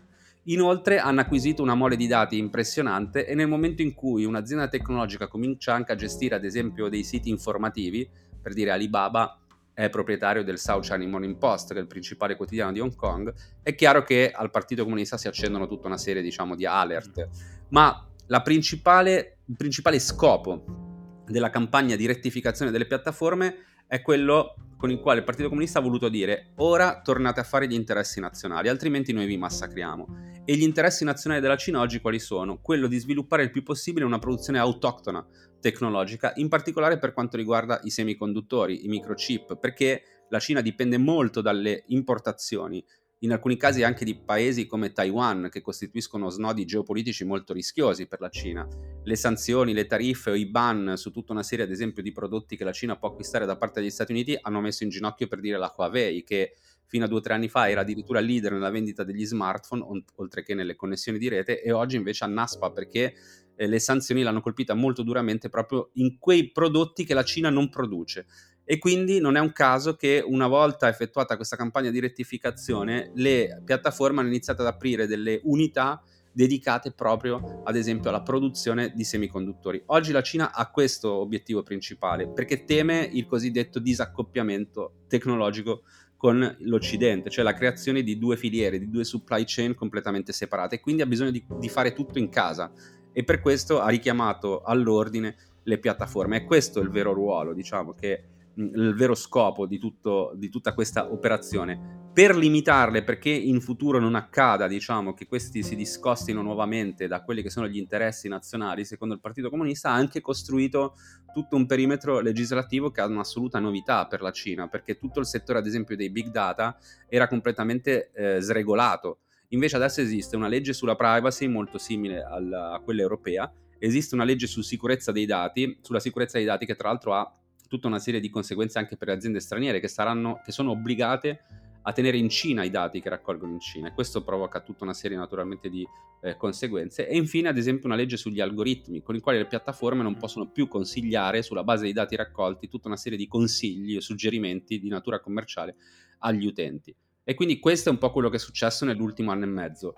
Inoltre 0.47 0.99
hanno 0.99 1.21
acquisito 1.21 1.63
una 1.63 1.75
mole 1.75 1.95
di 1.95 2.07
dati 2.07 2.37
impressionante 2.37 3.27
e 3.27 3.35
nel 3.35 3.47
momento 3.47 3.83
in 3.83 3.95
cui 3.95 4.25
un'azienda 4.25 4.67
tecnologica 4.67 5.29
comincia 5.29 5.73
anche 5.73 5.93
a 5.93 5.97
gestire 5.97 6.35
ad 6.35 6.45
esempio 6.45 6.89
dei 6.89 7.05
siti 7.05 7.29
informativi, 7.29 8.09
per 8.41 8.55
dire 8.55 8.73
Alibaba 8.73 9.42
è 9.75 9.89
proprietario 9.89 10.45
del 10.45 10.59
South 10.59 10.85
China 10.85 11.07
Morning 11.07 11.37
Post, 11.37 11.73
che 11.73 11.79
è 11.79 11.81
il 11.81 11.87
principale 11.87 12.37
quotidiano 12.37 12.73
di 12.73 12.81
Hong 12.81 12.95
Kong, 12.95 13.33
è 13.63 13.75
chiaro 13.75 14.03
che 14.03 14.31
al 14.31 14.51
Partito 14.51 14.85
Comunista 14.85 15.17
si 15.17 15.29
accendono 15.29 15.67
tutta 15.67 15.87
una 15.87 15.99
serie, 15.99 16.23
diciamo, 16.23 16.55
di 16.55 16.67
alert. 16.67 17.29
Ma 17.69 18.07
principale, 18.43 19.39
il 19.47 19.57
principale 19.57 19.99
scopo 19.99 21.23
della 21.27 21.51
campagna 21.51 21.97
di 21.97 22.07
rettificazione 22.07 22.71
delle 22.71 22.87
piattaforme 22.87 23.57
è 23.87 24.01
quello 24.03 24.55
con 24.77 24.91
il 24.91 24.99
quale 24.99 25.21
il 25.21 25.25
Partito 25.25 25.49
Comunista 25.49 25.79
ha 25.79 25.83
voluto 25.83 26.09
dire 26.09 26.53
ora 26.57 27.01
tornate 27.03 27.41
a 27.41 27.45
fare 27.45 27.69
gli 27.69 27.75
interessi 27.75 28.21
nazionali, 28.21 28.69
altrimenti 28.69 29.13
noi 29.13 29.27
vi 29.27 29.37
massacriamo. 29.39 30.31
E 30.45 30.57
gli 30.57 30.63
interessi 30.63 31.05
nazionali 31.05 31.41
della 31.41 31.57
Cina 31.57 31.79
oggi 31.79 32.01
quali 32.01 32.19
sono? 32.19 32.59
Quello 32.61 32.89
di 32.89 32.99
sviluppare 32.99 33.45
il 33.45 33.53
più 33.53 33.63
possibile 33.63 34.05
una 34.05 34.19
produzione 34.19 34.59
autoctona 34.59 35.25
tecnologica, 35.63 36.33
in 36.37 36.49
particolare 36.49 36.99
per 36.99 37.15
quanto 37.15 37.39
riguarda 37.39 37.81
i 37.85 37.91
semiconduttori, 37.91 38.85
i 38.85 38.89
microchip, 38.89 39.57
perché 39.57 40.03
la 40.29 40.41
Cina 40.41 40.61
dipende 40.61 40.99
molto 40.99 41.41
dalle 41.41 41.85
importazioni, 41.87 42.85
in 43.21 43.31
alcuni 43.31 43.57
casi 43.57 43.85
anche 43.85 44.05
di 44.05 44.19
paesi 44.19 44.67
come 44.67 44.91
Taiwan, 44.91 45.49
che 45.49 45.61
costituiscono 45.61 46.29
snodi 46.29 46.65
geopolitici 46.65 47.25
molto 47.25 47.53
rischiosi 47.53 48.09
per 48.09 48.21
la 48.21 48.29
Cina. 48.29 48.67
Le 49.05 49.17
sanzioni, 49.17 49.73
le 49.73 49.87
tariffe 49.87 50.31
o 50.31 50.35
i 50.35 50.47
ban 50.47 50.95
su 50.97 51.13
tutta 51.13 51.33
una 51.33 51.45
serie, 51.45 51.65
ad 51.65 51.71
esempio, 51.71 52.03
di 52.03 52.11
prodotti 52.11 52.57
che 52.57 52.65
la 52.65 52.73
Cina 52.73 52.97
può 52.97 53.11
acquistare 53.11 53.47
da 53.47 53.57
parte 53.57 53.81
degli 53.81 53.91
Stati 53.91 54.11
Uniti 54.11 54.37
hanno 54.41 54.61
messo 54.61 54.83
in 54.83 54.91
ginocchio 54.91 55.29
per 55.29 55.39
dire 55.39 55.57
la 55.57 55.73
Huawei, 55.75 56.25
che 56.25 56.57
fino 56.87 57.05
a 57.05 57.09
due 57.09 57.19
o 57.19 57.21
tre 57.23 57.35
anni 57.35 57.49
fa 57.49 57.71
era 57.71 57.83
addirittura 57.83 58.19
leader 58.19 58.53
nella 58.53 58.71
vendita 58.71 59.05
degli 59.05 59.25
smartphone, 59.25 60.05
oltre 60.17 60.43
che 60.43 60.55
nelle 60.55 60.75
connessioni 60.75 61.19
di 61.19 61.29
rete, 61.29 61.63
e 61.63 61.71
oggi 61.71 61.97
invece 61.97 62.25
annaspa 62.25 62.73
perché 62.73 63.15
eh, 63.63 63.69
le 63.69 63.79
sanzioni 63.79 64.23
l'hanno 64.23 64.41
colpita 64.41 64.75
molto 64.75 65.03
duramente 65.03 65.49
proprio 65.49 65.91
in 65.95 66.19
quei 66.19 66.51
prodotti 66.51 67.05
che 67.05 67.15
la 67.15 67.23
Cina 67.23 67.51
non 67.51 67.69
produce. 67.69 68.27
e 68.65 68.79
quindi 68.79 69.19
non 69.19 69.37
è 69.37 69.41
un 69.41 69.53
caso 69.53 69.97
che 69.97 70.23
una 70.25 70.47
volta 70.47 70.89
effettuata 70.89 71.35
questa 71.35 71.57
campagna 71.57 71.91
di 71.91 71.99
rettificazione 71.99 73.11
le 73.17 73.61
piattaforme 73.65 74.21
hanno 74.21 74.29
iniziato 74.29 74.63
ad 74.63 74.69
aprire 74.69 75.09
delle 75.09 75.41
unità 75.45 76.01
dedicate 76.33 76.93
proprio 76.93 77.63
ad 77.65 77.77
esempio 77.77 78.09
alla 78.09 78.23
produzione 78.23 78.93
di 78.95 79.05
semiconduttori. 79.05 79.83
Oggi 79.87 80.13
la 80.13 80.23
Cina 80.23 80.55
ha 80.55 80.71
questo 80.71 81.13
obiettivo 81.13 81.63
principale 81.63 82.29
perché 82.29 82.65
teme 82.65 83.09
il 83.13 83.27
cosiddetto 83.27 83.81
disaccoppiamento 83.81 85.03
tecnologico 85.09 85.83
con 86.17 86.57
l'Occidente, 86.61 87.31
cioè 87.31 87.43
la 87.45 87.53
creazione 87.53 88.05
di 88.05 88.17
due 88.17 88.37
filiere, 88.37 88.79
di 88.79 88.89
due 88.89 89.05
supply 89.05 89.43
chain 89.45 89.75
completamente 89.75 90.33
separate 90.33 90.77
e 90.77 90.81
quindi 90.81 91.03
ha 91.03 91.07
bisogno 91.07 91.33
di, 91.33 91.45
di 91.59 91.69
fare 91.69 91.93
tutto 91.93 92.21
in 92.21 92.29
casa 92.29 92.73
e 93.13 93.25
per 93.25 93.41
questo 93.41 93.81
ha 93.81 93.89
richiamato 93.89 94.63
all'ordine 94.63 95.37
le 95.65 95.79
piattaforme. 95.79 96.39
E 96.39 96.45
questo 96.45 96.81
è 96.81 96.83
il 96.83 96.91
vero 96.91 97.13
ruolo, 97.13 97.53
diciamo, 97.53 97.93
che 97.93 98.25
il 98.55 98.95
vero 98.95 99.15
scopo 99.15 99.67
di, 99.67 99.79
tutto, 99.79 100.33
di 100.35 100.51
tutta 100.51 100.75
questa 100.75 101.11
operazione 101.11 102.01
per 102.13 102.37
limitarle 102.37 103.03
perché 103.03 103.31
in 103.31 103.63
futuro 103.63 103.99
non 103.99 104.15
accada 104.15 104.67
diciamo 104.67 105.15
che 105.15 105.27
questi 105.27 105.63
si 105.63 105.75
discostino 105.75 106.43
nuovamente 106.43 107.07
da 107.07 107.23
quelli 107.23 107.41
che 107.41 107.49
sono 107.49 107.67
gli 107.67 107.79
interessi 107.79 108.29
nazionali 108.29 108.85
secondo 108.85 109.15
il 109.15 109.21
Partito 109.21 109.49
Comunista 109.49 109.89
ha 109.89 109.95
anche 109.95 110.21
costruito 110.21 110.95
tutto 111.33 111.57
un 111.57 111.65
perimetro 111.65 112.21
legislativo 112.21 112.91
che 112.91 113.01
ha 113.01 113.07
un'assoluta 113.07 113.59
novità 113.59 114.07
per 114.07 114.21
la 114.21 114.31
Cina 114.31 114.69
perché 114.69 114.99
tutto 114.99 115.21
il 115.21 115.27
settore 115.27 115.61
ad 115.61 115.67
esempio 115.67 115.97
dei 115.97 116.11
big 116.11 116.29
data 116.29 116.77
era 117.09 117.27
completamente 117.27 118.11
eh, 118.13 118.41
sregolato 118.41 119.21
invece 119.53 119.77
adesso 119.77 120.01
esiste 120.01 120.37
una 120.37 120.49
legge 120.49 120.73
sulla 120.73 120.97
privacy 120.97 121.47
molto 121.47 121.79
simile 121.79 122.23
alla, 122.23 122.73
a 122.73 122.81
quella 122.81 123.03
europea. 123.03 123.51
Esiste 123.79 124.15
una 124.15 124.25
legge 124.25 124.47
su 124.47 124.63
sicurezza 124.63 125.13
dei 125.13 125.27
dati 125.27 125.79
sulla 125.81 126.01
sicurezza 126.01 126.39
dei 126.39 126.47
dati 126.47 126.67
che 126.67 126.75
tra 126.75 126.89
l'altro 126.89 127.15
ha 127.15 127.37
tutta 127.69 127.87
una 127.87 127.99
serie 127.99 128.21
di 128.21 128.31
conseguenze 128.31 128.79
anche 128.79 128.97
per 128.97 129.09
le 129.09 129.15
aziende 129.15 129.41
straniere 129.41 129.81
che, 129.81 129.89
saranno, 129.89 130.41
che 130.45 130.53
sono 130.53 130.73
obbligate 130.73 131.41
a 131.85 131.93
tenere 131.93 132.17
in 132.17 132.29
Cina 132.29 132.63
i 132.63 132.71
dati 132.71 133.01
che 133.01 133.09
raccolgono 133.09 133.53
in 133.53 133.61
Cina. 133.61 133.89
E 133.89 133.93
questo 133.93 134.23
provoca 134.23 134.61
tutta 134.61 134.85
una 134.85 134.95
serie 134.95 135.17
naturalmente 135.17 135.69
di 135.69 135.87
eh, 136.21 136.37
conseguenze. 136.37 137.09
E 137.09 137.17
infine 137.17 137.49
ad 137.49 137.59
esempio 137.59 137.87
una 137.87 137.97
legge 137.97 138.17
sugli 138.17 138.41
algoritmi 138.41 139.03
con 139.03 139.17
i 139.17 139.21
quali 139.21 139.39
le 139.39 139.47
piattaforme 139.47 140.03
non 140.03 140.13
mm. 140.13 140.19
possono 140.19 140.49
più 140.51 140.69
consigliare 140.69 141.43
sulla 141.43 141.65
base 141.65 141.83
dei 141.83 141.93
dati 141.93 142.15
raccolti 142.15 142.69
tutta 142.69 142.89
una 142.89 142.97
serie 142.97 143.19
di 143.19 143.27
consigli 143.27 143.97
o 143.97 144.01
suggerimenti 144.01 144.79
di 144.79 144.89
natura 144.89 145.19
commerciale 145.21 145.75
agli 146.19 146.47
utenti 146.47 146.95
e 147.25 147.35
quindi 147.35 147.59
questo 147.59 147.89
è 147.89 147.93
un 147.93 147.99
po' 147.99 148.11
quello 148.11 148.29
che 148.29 148.37
è 148.37 148.41
successo 148.41 148.85
nell'ultimo 148.85 149.31
anno 149.31 149.45
e 149.45 149.49
mezzo 149.49 149.95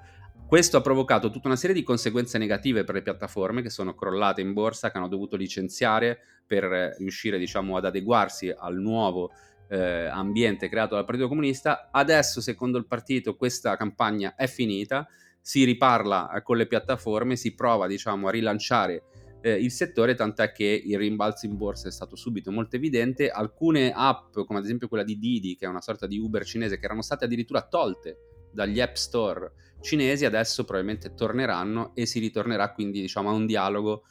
questo 0.47 0.77
ha 0.77 0.83
provocato 0.83 1.31
tutta 1.31 1.49
una 1.49 1.57
serie 1.57 1.75
di 1.75 1.83
conseguenze 1.83 2.37
negative 2.39 2.85
per 2.85 2.95
le 2.95 3.03
piattaforme 3.03 3.63
che 3.63 3.71
sono 3.71 3.95
crollate 3.95 4.43
in 4.43 4.53
borsa, 4.53 4.91
che 4.91 4.99
hanno 4.99 5.09
dovuto 5.09 5.37
licenziare 5.37 6.19
per 6.47 6.97
riuscire 6.99 7.39
diciamo, 7.39 7.77
ad 7.77 7.87
adeguarsi 7.87 8.55
al 8.57 8.77
nuovo 8.77 9.33
eh, 9.69 10.05
ambiente 10.05 10.69
creato 10.69 10.95
dal 10.95 11.07
Partito 11.07 11.29
Comunista. 11.29 11.89
Adesso, 11.91 12.41
secondo 12.43 12.77
il 12.77 12.87
partito, 12.87 13.37
questa 13.37 13.77
campagna 13.77 14.35
è 14.37 14.47
finita, 14.47 15.09
si 15.41 15.65
riparla 15.65 16.33
eh, 16.35 16.43
con 16.43 16.59
le 16.59 16.67
piattaforme, 16.67 17.37
si 17.37 17.55
prova 17.55 17.87
diciamo, 17.87 18.29
a 18.29 18.31
rilanciare 18.31 19.03
eh, 19.45 19.53
il 19.53 19.71
settore, 19.71 20.15
tant'è 20.15 20.53
che 20.53 20.65
il 20.65 20.97
rimbalzo 20.97 21.45
in 21.45 21.59
borsa 21.59 21.89
è 21.89 21.91
stato 21.91 22.17
subito 22.17 22.51
molto 22.51 22.77
evidente. 22.77 23.29
Alcune 23.29 23.93
app, 23.95 24.33
come 24.33 24.59
ad 24.59 24.65
esempio 24.65 24.89
quella 24.89 25.05
di 25.05 25.19
Didi, 25.19 25.55
che 25.55 25.67
è 25.67 25.69
una 25.69 25.83
sorta 25.83 26.07
di 26.07 26.19
Uber 26.19 26.47
cinese, 26.47 26.79
che 26.79 26.87
erano 26.87 27.03
state 27.03 27.27
addirittura 27.27 27.61
tolte 27.61 28.49
dagli 28.51 28.81
app 28.81 28.95
store 28.95 29.53
cinesi, 29.83 30.25
adesso 30.25 30.65
probabilmente 30.65 31.13
torneranno 31.13 31.95
e 31.95 32.07
si 32.07 32.21
ritornerà 32.21 32.73
quindi 32.73 33.03
diciamo 33.03 33.29
a 33.29 33.33
un 33.33 33.45
dialogo, 33.45 34.05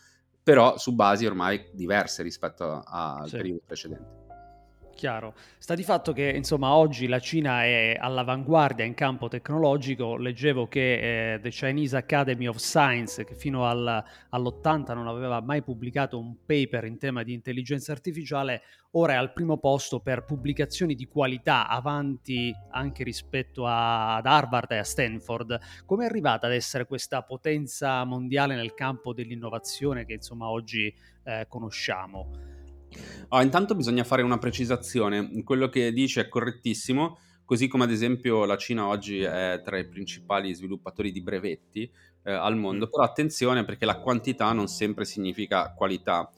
però 0.44 0.78
su 0.78 0.94
basi 0.94 1.26
ormai 1.26 1.68
diverse 1.74 2.22
rispetto 2.22 2.84
al 2.86 3.28
sì. 3.28 3.38
periodo 3.38 3.62
precedente. 3.66 4.23
Chiaro. 4.96 5.34
Sta 5.58 5.74
di 5.76 5.84
fatto 5.84 6.14
che 6.14 6.32
insomma 6.36 6.76
oggi 6.76 7.08
la 7.08 7.20
Cina 7.20 7.64
è 7.64 7.98
all'avanguardia 8.00 8.86
in 8.86 8.94
campo 8.94 9.28
tecnologico. 9.28 10.16
Leggevo 10.18 10.68
che 10.68 11.34
eh, 11.34 11.40
The 11.40 11.50
Chinese 11.50 11.98
Academy 11.98 12.48
of 12.48 12.58
Science, 12.58 13.24
che 13.24 13.34
fino 13.36 13.66
al, 13.68 14.04
all'80 14.30 14.94
non 14.94 15.08
aveva 15.08 15.42
mai 15.42 15.64
pubblicato 15.64 16.20
un 16.20 16.36
paper 16.46 16.86
in 16.86 16.98
tema 17.00 17.24
di 17.24 17.34
intelligenza 17.34 17.92
artificiale, 17.92 18.62
ora 18.92 19.14
è 19.14 19.16
al 19.16 19.34
primo 19.34 19.58
posto 19.58 20.00
per 20.00 20.26
pubblicazioni 20.26 20.96
di 20.96 21.08
qualità, 21.08 21.68
avanti 21.68 22.56
anche 22.72 23.04
rispetto 23.04 23.66
a, 23.66 24.16
ad 24.16 24.26
Harvard 24.28 24.72
e 24.72 24.78
a 24.78 24.84
Stanford. 24.84 25.60
Come 25.86 26.04
è 26.04 26.08
arrivata 26.08 26.46
ad 26.46 26.54
essere 26.54 26.86
questa 26.86 27.24
potenza 27.24 28.04
mondiale 28.06 28.56
nel 28.56 28.74
campo 28.74 29.12
dell'innovazione 29.12 30.06
che 30.06 30.14
insomma 30.14 30.50
oggi 30.50 30.94
eh, 31.24 31.46
conosciamo? 31.50 32.53
Oh, 33.30 33.42
intanto 33.42 33.76
bisogna 33.76 34.04
fare 34.04 34.22
una 34.22 34.38
precisazione, 34.38 35.44
quello 35.44 35.70
che 35.70 35.92
dice 35.92 36.22
è 36.22 36.30
correttissimo, 36.30 37.18
così 37.46 37.68
come 37.68 37.84
ad 37.84 37.92
esempio 37.92 38.46
la 38.46 38.58
Cina 38.58 38.88
oggi 38.88 39.22
è 39.22 39.62
tra 39.64 39.78
i 39.78 39.88
principali 39.88 40.54
sviluppatori 40.54 41.12
di 41.12 41.22
brevetti 41.22 41.90
eh, 42.24 42.32
al 42.32 42.58
mondo, 42.58 42.88
mm. 42.88 42.90
però 42.90 43.04
attenzione 43.04 43.66
perché 43.66 43.86
la 43.86 44.00
quantità 44.00 44.52
non 44.54 44.68
sempre 44.68 45.06
significa 45.06 45.74
qualità. 45.74 46.30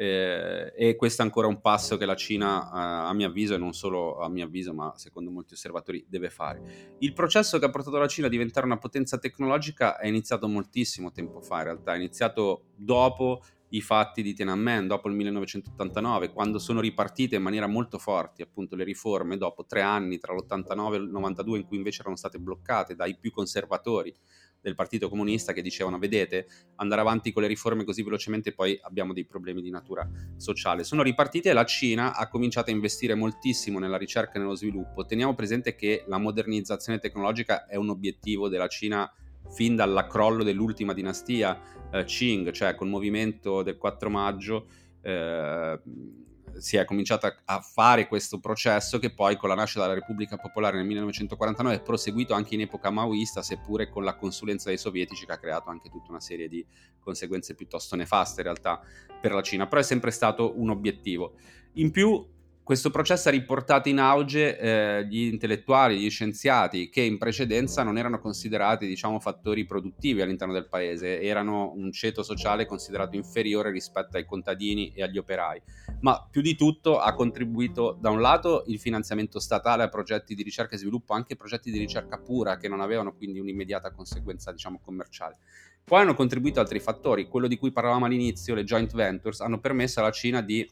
Eh, 0.00 0.72
e 0.74 0.96
questo 0.96 1.20
è 1.20 1.26
ancora 1.26 1.46
un 1.46 1.60
passo 1.60 1.98
che 1.98 2.06
la 2.06 2.14
Cina, 2.14 2.64
eh, 2.64 3.08
a 3.10 3.12
mio 3.12 3.26
avviso, 3.26 3.54
e 3.54 3.58
non 3.58 3.74
solo 3.74 4.18
a 4.20 4.30
mio 4.30 4.46
avviso, 4.46 4.72
ma 4.72 4.94
secondo 4.96 5.30
molti 5.30 5.52
osservatori, 5.52 6.06
deve 6.08 6.30
fare. 6.30 6.96
Il 7.00 7.12
processo 7.12 7.58
che 7.58 7.66
ha 7.66 7.70
portato 7.70 7.98
la 7.98 8.06
Cina 8.06 8.26
a 8.26 8.30
diventare 8.30 8.64
una 8.64 8.78
potenza 8.78 9.18
tecnologica 9.18 9.98
è 9.98 10.06
iniziato 10.06 10.48
moltissimo 10.48 11.12
tempo 11.12 11.42
fa, 11.42 11.58
in 11.58 11.64
realtà, 11.64 11.92
è 11.92 11.96
iniziato 11.96 12.68
dopo 12.76 13.42
i 13.70 13.80
fatti 13.80 14.22
di 14.22 14.34
Tiananmen 14.34 14.86
dopo 14.86 15.08
il 15.08 15.14
1989, 15.14 16.30
quando 16.30 16.58
sono 16.58 16.80
ripartite 16.80 17.36
in 17.36 17.42
maniera 17.42 17.66
molto 17.66 17.98
forte 17.98 18.42
appunto 18.42 18.74
le 18.76 18.84
riforme 18.84 19.36
dopo 19.36 19.64
tre 19.64 19.82
anni 19.82 20.18
tra 20.18 20.34
l'89 20.34 20.92
e 20.92 20.96
il 20.96 21.10
92 21.10 21.58
in 21.58 21.64
cui 21.64 21.76
invece 21.76 22.00
erano 22.00 22.16
state 22.16 22.38
bloccate 22.38 22.94
dai 22.94 23.16
più 23.18 23.30
conservatori 23.30 24.14
del 24.60 24.74
Partito 24.74 25.08
Comunista 25.08 25.52
che 25.52 25.62
dicevano 25.62 25.98
vedete 25.98 26.46
andare 26.76 27.00
avanti 27.00 27.32
con 27.32 27.42
le 27.42 27.48
riforme 27.48 27.84
così 27.84 28.02
velocemente 28.02 28.52
poi 28.52 28.78
abbiamo 28.82 29.12
dei 29.12 29.24
problemi 29.24 29.62
di 29.62 29.70
natura 29.70 30.08
sociale. 30.36 30.84
Sono 30.84 31.02
ripartite 31.02 31.50
e 31.50 31.52
la 31.52 31.64
Cina 31.64 32.14
ha 32.14 32.28
cominciato 32.28 32.70
a 32.70 32.74
investire 32.74 33.14
moltissimo 33.14 33.78
nella 33.78 33.96
ricerca 33.96 34.32
e 34.34 34.38
nello 34.38 34.54
sviluppo. 34.54 35.06
Teniamo 35.06 35.34
presente 35.34 35.74
che 35.74 36.04
la 36.08 36.18
modernizzazione 36.18 36.98
tecnologica 36.98 37.66
è 37.66 37.76
un 37.76 37.88
obiettivo 37.88 38.48
della 38.48 38.68
Cina 38.68 39.10
fin 39.50 39.76
dal 39.76 40.06
crollo 40.08 40.42
dell'ultima 40.42 40.92
dinastia 40.92 41.60
eh, 41.90 42.04
Qing, 42.04 42.50
cioè 42.52 42.74
col 42.74 42.88
movimento 42.88 43.62
del 43.62 43.76
4 43.76 44.10
maggio, 44.10 44.66
eh, 45.02 45.80
si 46.56 46.76
è 46.76 46.84
cominciato 46.84 47.32
a 47.44 47.60
fare 47.60 48.06
questo 48.06 48.38
processo 48.38 48.98
che 48.98 49.12
poi 49.12 49.36
con 49.36 49.48
la 49.48 49.54
nascita 49.54 49.82
della 49.82 49.94
Repubblica 49.94 50.36
Popolare 50.36 50.76
nel 50.76 50.86
1949 50.86 51.76
è 51.76 51.82
proseguito 51.82 52.34
anche 52.34 52.54
in 52.54 52.62
epoca 52.62 52.90
maoista, 52.90 53.42
seppure 53.42 53.88
con 53.88 54.04
la 54.04 54.16
consulenza 54.16 54.68
dei 54.68 54.78
sovietici 54.78 55.26
che 55.26 55.32
ha 55.32 55.38
creato 55.38 55.70
anche 55.70 55.88
tutta 55.88 56.10
una 56.10 56.20
serie 56.20 56.48
di 56.48 56.64
conseguenze 57.00 57.54
piuttosto 57.54 57.96
nefaste 57.96 58.40
in 58.40 58.46
realtà 58.46 58.80
per 59.20 59.32
la 59.32 59.42
Cina, 59.42 59.66
però 59.66 59.80
è 59.80 59.84
sempre 59.84 60.10
stato 60.10 60.58
un 60.58 60.70
obiettivo. 60.70 61.34
In 61.74 61.90
più 61.90 62.26
questo 62.70 62.90
processo 62.90 63.26
ha 63.26 63.32
riportato 63.32 63.88
in 63.88 63.98
auge 63.98 64.56
eh, 64.56 65.04
gli 65.04 65.22
intellettuali, 65.22 65.98
gli 65.98 66.08
scienziati 66.08 66.88
che 66.88 67.00
in 67.00 67.18
precedenza 67.18 67.82
non 67.82 67.98
erano 67.98 68.20
considerati, 68.20 68.86
diciamo, 68.86 69.18
fattori 69.18 69.64
produttivi 69.64 70.22
all'interno 70.22 70.52
del 70.52 70.68
paese, 70.68 71.20
erano 71.20 71.72
un 71.74 71.90
ceto 71.90 72.22
sociale 72.22 72.66
considerato 72.66 73.16
inferiore 73.16 73.72
rispetto 73.72 74.18
ai 74.18 74.24
contadini 74.24 74.92
e 74.94 75.02
agli 75.02 75.18
operai. 75.18 75.60
Ma 76.02 76.24
più 76.30 76.42
di 76.42 76.54
tutto 76.54 77.00
ha 77.00 77.12
contribuito 77.12 77.98
da 78.00 78.10
un 78.10 78.20
lato 78.20 78.62
il 78.68 78.78
finanziamento 78.78 79.40
statale 79.40 79.82
a 79.82 79.88
progetti 79.88 80.36
di 80.36 80.44
ricerca 80.44 80.76
e 80.76 80.78
sviluppo, 80.78 81.12
anche 81.12 81.34
progetti 81.34 81.72
di 81.72 81.78
ricerca 81.78 82.18
pura 82.18 82.56
che 82.56 82.68
non 82.68 82.80
avevano 82.80 83.16
quindi 83.16 83.40
un'immediata 83.40 83.90
conseguenza, 83.90 84.52
diciamo, 84.52 84.78
commerciale. 84.80 85.38
Poi 85.82 86.02
hanno 86.02 86.14
contribuito 86.14 86.60
altri 86.60 86.78
fattori, 86.78 87.26
quello 87.26 87.48
di 87.48 87.56
cui 87.56 87.72
parlavamo 87.72 88.04
all'inizio, 88.04 88.54
le 88.54 88.62
joint 88.62 88.94
ventures, 88.94 89.40
hanno 89.40 89.58
permesso 89.58 89.98
alla 89.98 90.12
Cina 90.12 90.40
di, 90.40 90.64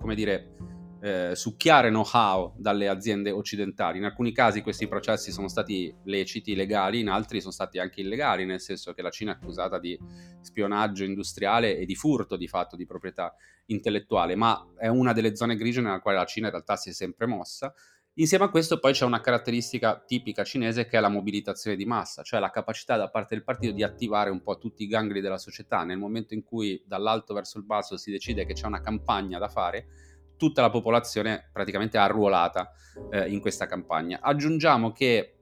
come 0.00 0.16
dire, 0.16 0.74
eh, 1.04 1.36
succhiare 1.36 1.90
know-how 1.90 2.54
dalle 2.56 2.88
aziende 2.88 3.30
occidentali. 3.30 3.98
In 3.98 4.04
alcuni 4.04 4.32
casi 4.32 4.62
questi 4.62 4.88
processi 4.88 5.32
sono 5.32 5.48
stati 5.48 5.94
leciti, 6.04 6.54
legali, 6.54 7.00
in 7.00 7.10
altri 7.10 7.40
sono 7.40 7.52
stati 7.52 7.78
anche 7.78 8.00
illegali, 8.00 8.46
nel 8.46 8.58
senso 8.58 8.94
che 8.94 9.02
la 9.02 9.10
Cina 9.10 9.32
è 9.32 9.34
accusata 9.34 9.78
di 9.78 9.98
spionaggio 10.40 11.04
industriale 11.04 11.76
e 11.76 11.84
di 11.84 11.94
furto 11.94 12.38
di 12.38 12.48
fatto 12.48 12.74
di 12.74 12.86
proprietà 12.86 13.34
intellettuale, 13.66 14.34
ma 14.34 14.66
è 14.78 14.88
una 14.88 15.12
delle 15.12 15.36
zone 15.36 15.56
grigie 15.56 15.82
nella 15.82 16.00
quale 16.00 16.16
la 16.16 16.24
Cina 16.24 16.46
in 16.46 16.52
realtà 16.52 16.76
si 16.76 16.88
è 16.88 16.92
sempre 16.94 17.26
mossa. 17.26 17.70
Insieme 18.14 18.44
a 18.44 18.48
questo 18.48 18.78
poi 18.78 18.94
c'è 18.94 19.04
una 19.04 19.20
caratteristica 19.20 20.02
tipica 20.06 20.42
cinese 20.42 20.86
che 20.86 20.96
è 20.96 21.00
la 21.00 21.10
mobilitazione 21.10 21.76
di 21.76 21.84
massa, 21.84 22.22
cioè 22.22 22.40
la 22.40 22.48
capacità 22.48 22.96
da 22.96 23.10
parte 23.10 23.34
del 23.34 23.44
partito 23.44 23.74
di 23.74 23.82
attivare 23.82 24.30
un 24.30 24.40
po' 24.40 24.56
tutti 24.56 24.84
i 24.84 24.86
gangli 24.86 25.20
della 25.20 25.36
società. 25.36 25.84
Nel 25.84 25.98
momento 25.98 26.32
in 26.32 26.44
cui 26.44 26.82
dall'alto 26.86 27.34
verso 27.34 27.58
il 27.58 27.64
basso 27.64 27.98
si 27.98 28.10
decide 28.10 28.46
che 28.46 28.54
c'è 28.54 28.66
una 28.66 28.80
campagna 28.80 29.38
da 29.38 29.48
fare, 29.48 30.13
tutta 30.36 30.60
la 30.60 30.70
popolazione 30.70 31.48
praticamente 31.52 31.98
arruolata 31.98 32.72
eh, 33.10 33.28
in 33.28 33.40
questa 33.40 33.66
campagna. 33.66 34.18
Aggiungiamo 34.20 34.92
che 34.92 35.34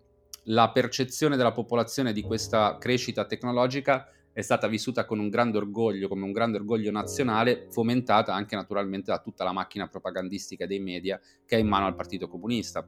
la 0.47 0.71
percezione 0.71 1.37
della 1.37 1.53
popolazione 1.53 2.13
di 2.13 2.23
questa 2.23 2.77
crescita 2.79 3.27
tecnologica 3.27 4.09
è 4.33 4.41
stata 4.41 4.67
vissuta 4.67 5.05
con 5.05 5.19
un 5.19 5.29
grande 5.29 5.59
orgoglio, 5.59 6.09
come 6.09 6.25
un 6.25 6.33
grande 6.33 6.57
orgoglio 6.57 6.91
nazionale, 6.91 7.67
fomentata 7.71 8.35
anche 8.35 8.57
naturalmente 8.57 9.11
da 9.11 9.19
tutta 9.19 9.45
la 9.45 9.53
macchina 9.53 9.89
propagandistica 9.89 10.67
dei 10.67 10.81
media 10.81 11.21
che 11.45 11.57
è 11.57 11.61
in 11.61 11.69
mano 11.69 11.87
al 11.87 11.95
Partito 11.95 12.29
Comunista. 12.29 12.87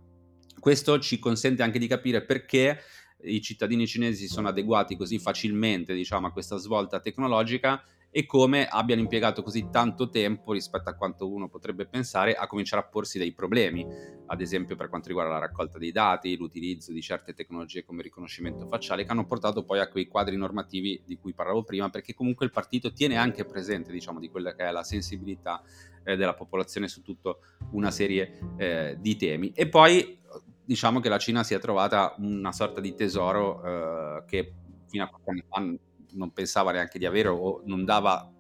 Questo 0.59 0.99
ci 0.99 1.19
consente 1.19 1.63
anche 1.63 1.79
di 1.79 1.87
capire 1.87 2.25
perché 2.25 2.79
i 3.25 3.41
cittadini 3.43 3.87
cinesi 3.87 4.27
si 4.27 4.33
sono 4.33 4.49
adeguati 4.49 4.97
così 4.97 5.19
facilmente 5.19 5.95
diciamo, 5.95 6.27
a 6.27 6.33
questa 6.33 6.57
svolta 6.57 7.01
tecnologica 7.01 7.83
e 8.17 8.27
come 8.27 8.69
abbiano 8.69 9.01
impiegato 9.01 9.43
così 9.43 9.71
tanto 9.73 10.09
tempo 10.09 10.53
rispetto 10.53 10.89
a 10.89 10.95
quanto 10.95 11.29
uno 11.29 11.49
potrebbe 11.49 11.85
pensare 11.85 12.35
a 12.35 12.47
cominciare 12.47 12.83
a 12.83 12.87
porsi 12.87 13.19
dei 13.19 13.33
problemi, 13.33 13.85
ad 14.27 14.41
esempio 14.41 14.77
per 14.77 14.89
quanto 14.89 15.09
riguarda 15.09 15.33
la 15.33 15.41
raccolta 15.41 15.79
dei 15.79 15.91
dati, 15.91 16.37
l'utilizzo 16.37 16.93
di 16.93 17.03
certe 17.03 17.35
tecnologie 17.35 17.83
come 17.83 17.99
il 17.99 18.05
riconoscimento 18.05 18.69
facciale, 18.69 19.05
che 19.05 19.11
hanno 19.11 19.27
portato 19.27 19.65
poi 19.65 19.81
a 19.81 19.89
quei 19.89 20.07
quadri 20.07 20.37
normativi 20.37 21.03
di 21.05 21.17
cui 21.17 21.35
parlavo 21.35 21.65
prima, 21.65 21.91
perché 21.91 22.15
comunque 22.15 22.47
il 22.47 22.53
partito 22.53 22.93
tiene 22.93 23.17
anche 23.17 23.45
presente 23.45 23.91
diciamo, 23.91 24.21
di 24.21 24.29
quella 24.29 24.55
che 24.55 24.65
è 24.65 24.71
la 24.71 24.85
sensibilità 24.85 25.61
eh, 26.05 26.15
della 26.15 26.35
popolazione 26.35 26.87
su 26.87 27.03
tutta 27.03 27.37
una 27.73 27.91
serie 27.91 28.39
eh, 28.59 28.97
di 28.97 29.17
temi. 29.17 29.51
E 29.57 29.67
poi 29.67 30.21
diciamo 30.65 31.01
che 31.01 31.09
la 31.09 31.19
Cina 31.19 31.43
si 31.43 31.55
è 31.55 31.59
trovata 31.59 32.15
una 32.19 32.53
sorta 32.53 32.81
di 32.81 32.95
tesoro 32.95 33.65
eh, 33.65 34.25
che 34.25 34.55
fino 34.87 35.03
a 35.03 35.09
qualche 35.09 35.31
anni 35.31 35.43
fa 35.49 35.83
non 36.15 36.33
pensava 36.33 36.73
neanche 36.73 36.99
di 36.99 37.07
avere 37.07 37.29
o 37.29 37.63
non 37.65 37.85
dava 37.85 38.31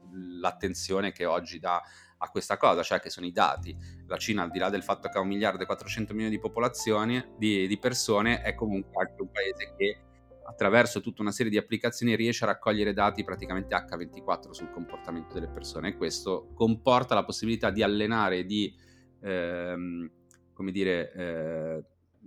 l'attenzione 0.40 1.12
che 1.12 1.24
oggi 1.24 1.58
dà 1.58 1.82
a 2.18 2.28
questa 2.30 2.56
cosa, 2.56 2.82
cioè 2.82 3.00
che 3.00 3.10
sono 3.10 3.26
i 3.26 3.32
dati. 3.32 3.76
La 4.06 4.16
Cina, 4.16 4.42
al 4.42 4.50
di 4.50 4.58
là 4.58 4.70
del 4.70 4.82
fatto 4.82 5.08
che 5.08 5.18
ha 5.18 5.20
un 5.20 5.28
miliardo 5.28 5.62
e 5.62 5.66
400 5.66 6.12
milioni 6.12 6.34
di 6.34 6.40
popolazione, 6.40 7.34
di, 7.36 7.66
di 7.66 7.78
persone, 7.78 8.42
è 8.42 8.54
comunque 8.54 9.04
anche 9.04 9.20
un 9.20 9.30
paese 9.30 9.74
che 9.76 9.98
attraverso 10.46 11.00
tutta 11.00 11.22
una 11.22 11.32
serie 11.32 11.50
di 11.50 11.58
applicazioni 11.58 12.16
riesce 12.16 12.44
a 12.44 12.48
raccogliere 12.48 12.92
dati 12.92 13.24
praticamente 13.24 13.74
H24 13.74 14.50
sul 14.50 14.70
comportamento 14.70 15.34
delle 15.34 15.48
persone 15.48 15.88
e 15.88 15.96
questo 15.96 16.50
comporta 16.54 17.14
la 17.14 17.24
possibilità 17.24 17.70
di 17.70 17.82
allenare 17.82 18.44
di, 18.44 18.74
ehm, 19.22 20.10
come 20.52 20.70
dire, 20.70 21.12
eh, 21.12 21.84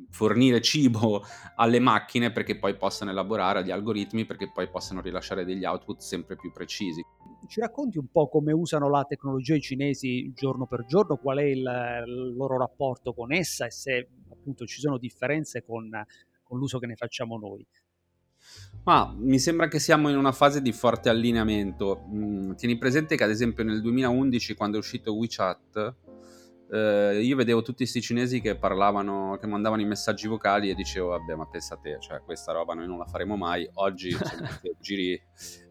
fornire 0.09 0.61
cibo 0.61 1.23
alle 1.55 1.79
macchine 1.79 2.31
perché 2.31 2.57
poi 2.57 2.75
possano 2.75 3.11
elaborare 3.11 3.63
gli 3.63 3.71
algoritmi, 3.71 4.25
perché 4.25 4.51
poi 4.51 4.69
possano 4.69 5.01
rilasciare 5.01 5.45
degli 5.45 5.65
output 5.65 5.99
sempre 5.99 6.35
più 6.35 6.51
precisi. 6.51 7.03
Ci 7.47 7.59
racconti 7.59 7.97
un 7.97 8.07
po' 8.11 8.27
come 8.27 8.51
usano 8.51 8.89
la 8.89 9.03
tecnologia 9.03 9.55
i 9.55 9.61
cinesi 9.61 10.31
giorno 10.33 10.65
per 10.65 10.85
giorno, 10.85 11.17
qual 11.17 11.37
è 11.37 11.43
il, 11.43 11.59
il 12.05 12.35
loro 12.35 12.57
rapporto 12.57 13.13
con 13.13 13.31
essa 13.31 13.65
e 13.65 13.71
se 13.71 14.09
appunto 14.29 14.65
ci 14.65 14.79
sono 14.79 14.97
differenze 14.97 15.63
con, 15.63 15.89
con 16.43 16.57
l'uso 16.57 16.79
che 16.79 16.87
ne 16.87 16.95
facciamo 16.95 17.37
noi? 17.37 17.65
Ma 18.83 19.13
mi 19.17 19.39
sembra 19.39 19.67
che 19.67 19.79
siamo 19.79 20.09
in 20.09 20.17
una 20.17 20.31
fase 20.31 20.61
di 20.61 20.71
forte 20.71 21.09
allineamento. 21.09 22.05
Mm, 22.09 22.53
tieni 22.53 22.77
presente 22.77 23.17
che 23.17 23.23
ad 23.23 23.29
esempio 23.29 23.63
nel 23.63 23.81
2011 23.81 24.53
quando 24.55 24.77
è 24.77 24.79
uscito 24.79 25.13
WeChat 25.13 25.95
eh, 26.69 27.21
io 27.21 27.35
vedevo 27.35 27.61
tutti 27.61 27.77
questi 27.77 28.01
cinesi 28.01 28.41
che 28.41 28.55
parlavano, 28.55 29.37
che 29.39 29.47
mandavano 29.47 29.81
i 29.81 29.85
messaggi 29.85 30.27
vocali 30.27 30.69
e 30.69 30.75
dicevo, 30.75 31.09
vabbè, 31.09 31.35
ma 31.35 31.47
pensa 31.47 31.75
a 31.75 31.77
te, 31.77 31.97
cioè 31.99 32.21
questa 32.21 32.51
roba 32.51 32.73
noi 32.73 32.87
non 32.87 32.97
la 32.97 33.05
faremo 33.05 33.37
mai. 33.37 33.67
Oggi, 33.75 34.09
insomma, 34.09 34.49
giri 34.79 35.21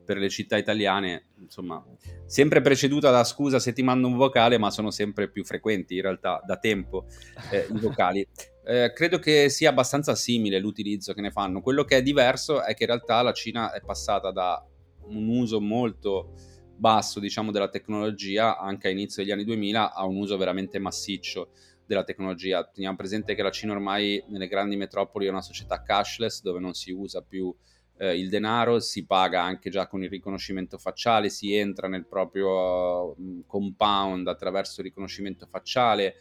per 0.05 0.17
le 0.19 0.29
città 0.29 0.57
italiane, 0.57 1.31
insomma, 1.39 1.85
sempre 2.27 2.61
preceduta 2.61 3.11
da 3.11 3.25
scusa 3.25 3.59
se 3.59 3.73
ti 3.73 3.83
mando 3.83 4.07
un 4.07 4.17
vocale, 4.17 4.57
ma 4.57 4.71
sono 4.71 4.91
sempre 4.91 5.29
più 5.29 5.45
frequenti 5.45 5.97
in 5.97 6.03
realtà 6.03 6.41
da 6.47 6.57
tempo 6.57 7.07
eh, 7.51 7.67
i 7.71 7.79
vocali. 7.79 8.27
Eh, 8.69 8.93
credo 8.93 9.21
che 9.21 9.49
sia 9.49 9.71
abbastanza 9.71 10.17
simile 10.17 10.59
l'utilizzo 10.59 11.13
che 11.13 11.21
ne 11.21 11.31
fanno. 11.31 11.61
Quello 11.61 11.85
che 11.85 11.99
è 11.99 12.03
diverso 12.03 12.65
è 12.65 12.75
che 12.75 12.83
in 12.83 12.89
realtà 12.89 13.23
la 13.23 13.33
Cina 13.33 13.73
è 13.73 13.81
passata 13.81 14.33
da 14.33 14.61
un 15.05 15.29
uso 15.29 15.61
molto 15.61 16.33
basso 16.77 17.21
diciamo, 17.21 17.51
della 17.51 17.69
tecnologia 17.69 18.59
anche 18.59 18.89
a 18.89 18.91
inizio 18.91 19.23
degli 19.23 19.33
anni 19.33 19.45
2000 19.45 19.95
a 19.95 20.05
un 20.05 20.17
uso 20.17 20.37
veramente 20.37 20.79
massiccio 20.79 21.51
della 21.87 22.05
tecnologia. 22.05 22.65
Teniamo 22.65 22.97
presente 22.97 23.35
che 23.35 23.43
la 23.43 23.51
Cina 23.51 23.73
ormai 23.73 24.23
nelle 24.29 24.49
grandi 24.49 24.77
metropoli 24.77 25.27
è 25.27 25.31
una 25.31 25.43
società 25.43 25.83
cashless 25.83 26.43
dove 26.43 26.59
non 26.59 26.75
si 26.75 26.91
usa 26.91 27.23
più 27.23 27.55
eh, 27.99 28.19
il 28.19 28.29
denaro, 28.29 28.81
si 28.81 29.07
paga 29.07 29.43
anche 29.43 29.71
già 29.71 29.87
con 29.87 30.03
il 30.03 30.11
riconoscimento 30.11 30.79
facciale, 30.79 31.31
si 31.31 31.55
entra 31.55 31.89
nel 31.89 32.07
proprio 32.07 33.15
uh, 33.17 33.45
compound 33.47 34.27
attraverso 34.29 34.81
il 34.81 34.89
riconoscimento 34.89 35.47
facciale, 35.47 36.17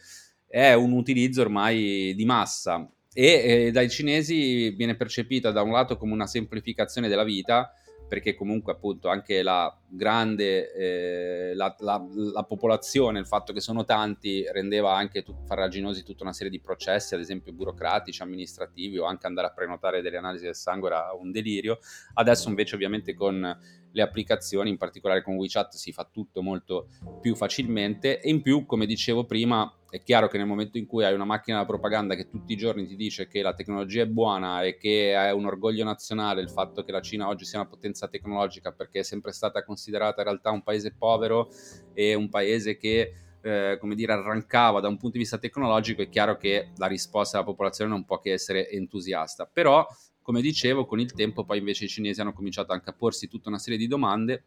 è 0.46 0.72
un 0.72 0.92
utilizzo 0.92 1.42
ormai 1.42 2.14
di 2.14 2.24
massa 2.24 2.88
e 3.12 3.66
eh, 3.66 3.70
dai 3.70 3.90
cinesi 3.90 4.70
viene 4.70 4.94
percepita 4.94 5.50
da 5.50 5.62
un 5.62 5.72
lato 5.72 5.96
come 5.96 6.12
una 6.12 6.26
semplificazione 6.26 7.08
della 7.08 7.24
vita, 7.24 7.72
perché 8.08 8.34
comunque 8.34 8.72
appunto 8.72 9.08
anche 9.08 9.42
la 9.42 9.74
grande 9.88 10.72
eh, 10.72 11.54
la, 11.54 11.74
la, 11.80 12.04
la, 12.32 12.42
popolazione, 12.44 13.18
il 13.18 13.26
fatto 13.26 13.52
che 13.52 13.60
sono 13.60 13.84
tanti 13.84 14.44
rendeva 14.50 14.94
anche 14.94 15.22
tu, 15.22 15.34
farraginosi 15.44 16.02
tutta 16.02 16.22
una 16.22 16.32
serie 16.32 16.50
di 16.50 16.60
processi, 16.60 17.14
ad 17.14 17.20
esempio 17.20 17.52
burocratici, 17.52 18.22
amministrativi 18.22 18.98
o 18.98 19.04
anche 19.04 19.26
andare 19.26 19.48
a 19.48 19.52
prenotare 19.52 20.02
delle 20.02 20.16
analisi 20.16 20.44
del 20.44 20.54
sangue 20.54 20.88
era 20.88 21.12
un 21.18 21.30
delirio. 21.30 21.78
Adesso 22.14 22.48
invece 22.48 22.74
ovviamente 22.74 23.14
con 23.14 23.58
le 23.96 24.02
applicazioni, 24.02 24.68
in 24.68 24.76
particolare 24.76 25.22
con 25.22 25.36
WeChat, 25.36 25.74
si 25.74 25.90
fa 25.90 26.06
tutto 26.10 26.42
molto 26.42 26.88
più 27.20 27.34
facilmente 27.34 28.20
e 28.20 28.28
in 28.28 28.42
più, 28.42 28.66
come 28.66 28.84
dicevo 28.84 29.24
prima, 29.24 29.72
è 29.88 30.02
chiaro 30.02 30.28
che 30.28 30.36
nel 30.36 30.46
momento 30.46 30.78
in 30.78 30.86
cui 30.86 31.04
hai 31.04 31.14
una 31.14 31.24
macchina 31.24 31.58
da 31.58 31.64
propaganda 31.64 32.14
che 32.14 32.28
tutti 32.28 32.52
i 32.52 32.56
giorni 32.56 32.86
ti 32.86 32.96
dice 32.96 33.28
che 33.28 33.42
la 33.42 33.54
tecnologia 33.54 34.02
è 34.02 34.06
buona 34.06 34.62
e 34.62 34.76
che 34.76 35.12
è 35.12 35.32
un 35.32 35.46
orgoglio 35.46 35.84
nazionale 35.84 36.40
il 36.40 36.50
fatto 36.50 36.82
che 36.82 36.92
la 36.92 37.00
Cina 37.00 37.28
oggi 37.28 37.44
sia 37.44 37.60
una 37.60 37.68
potenza 37.68 38.08
tecnologica 38.08 38.72
perché 38.72 39.00
è 39.00 39.02
sempre 39.04 39.32
stata 39.32 39.64
considerata 39.64 40.20
in 40.22 40.28
realtà 40.28 40.50
un 40.50 40.62
paese 40.62 40.92
povero 40.92 41.48
e 41.94 42.14
un 42.14 42.28
paese 42.28 42.76
che 42.76 43.12
eh, 43.46 43.76
come 43.78 43.94
dire, 43.94 44.12
arrancava 44.12 44.80
da 44.80 44.88
un 44.88 44.96
punto 44.96 45.12
di 45.12 45.22
vista 45.22 45.38
tecnologico, 45.38 46.02
è 46.02 46.08
chiaro 46.08 46.36
che 46.36 46.72
la 46.78 46.88
risposta 46.88 47.38
della 47.38 47.48
popolazione 47.48 47.88
non 47.88 48.04
può 48.04 48.18
che 48.18 48.32
essere 48.32 48.68
entusiasta. 48.68 49.48
Però 49.50 49.86
come 50.20 50.40
dicevo, 50.40 50.84
con 50.84 50.98
il 50.98 51.12
tempo 51.12 51.44
poi 51.44 51.58
invece 51.58 51.84
i 51.84 51.88
cinesi 51.88 52.20
hanno 52.20 52.32
cominciato 52.32 52.72
anche 52.72 52.90
a 52.90 52.92
porsi 52.92 53.28
tutta 53.28 53.48
una 53.48 53.60
serie 53.60 53.78
di 53.78 53.86
domande 53.86 54.46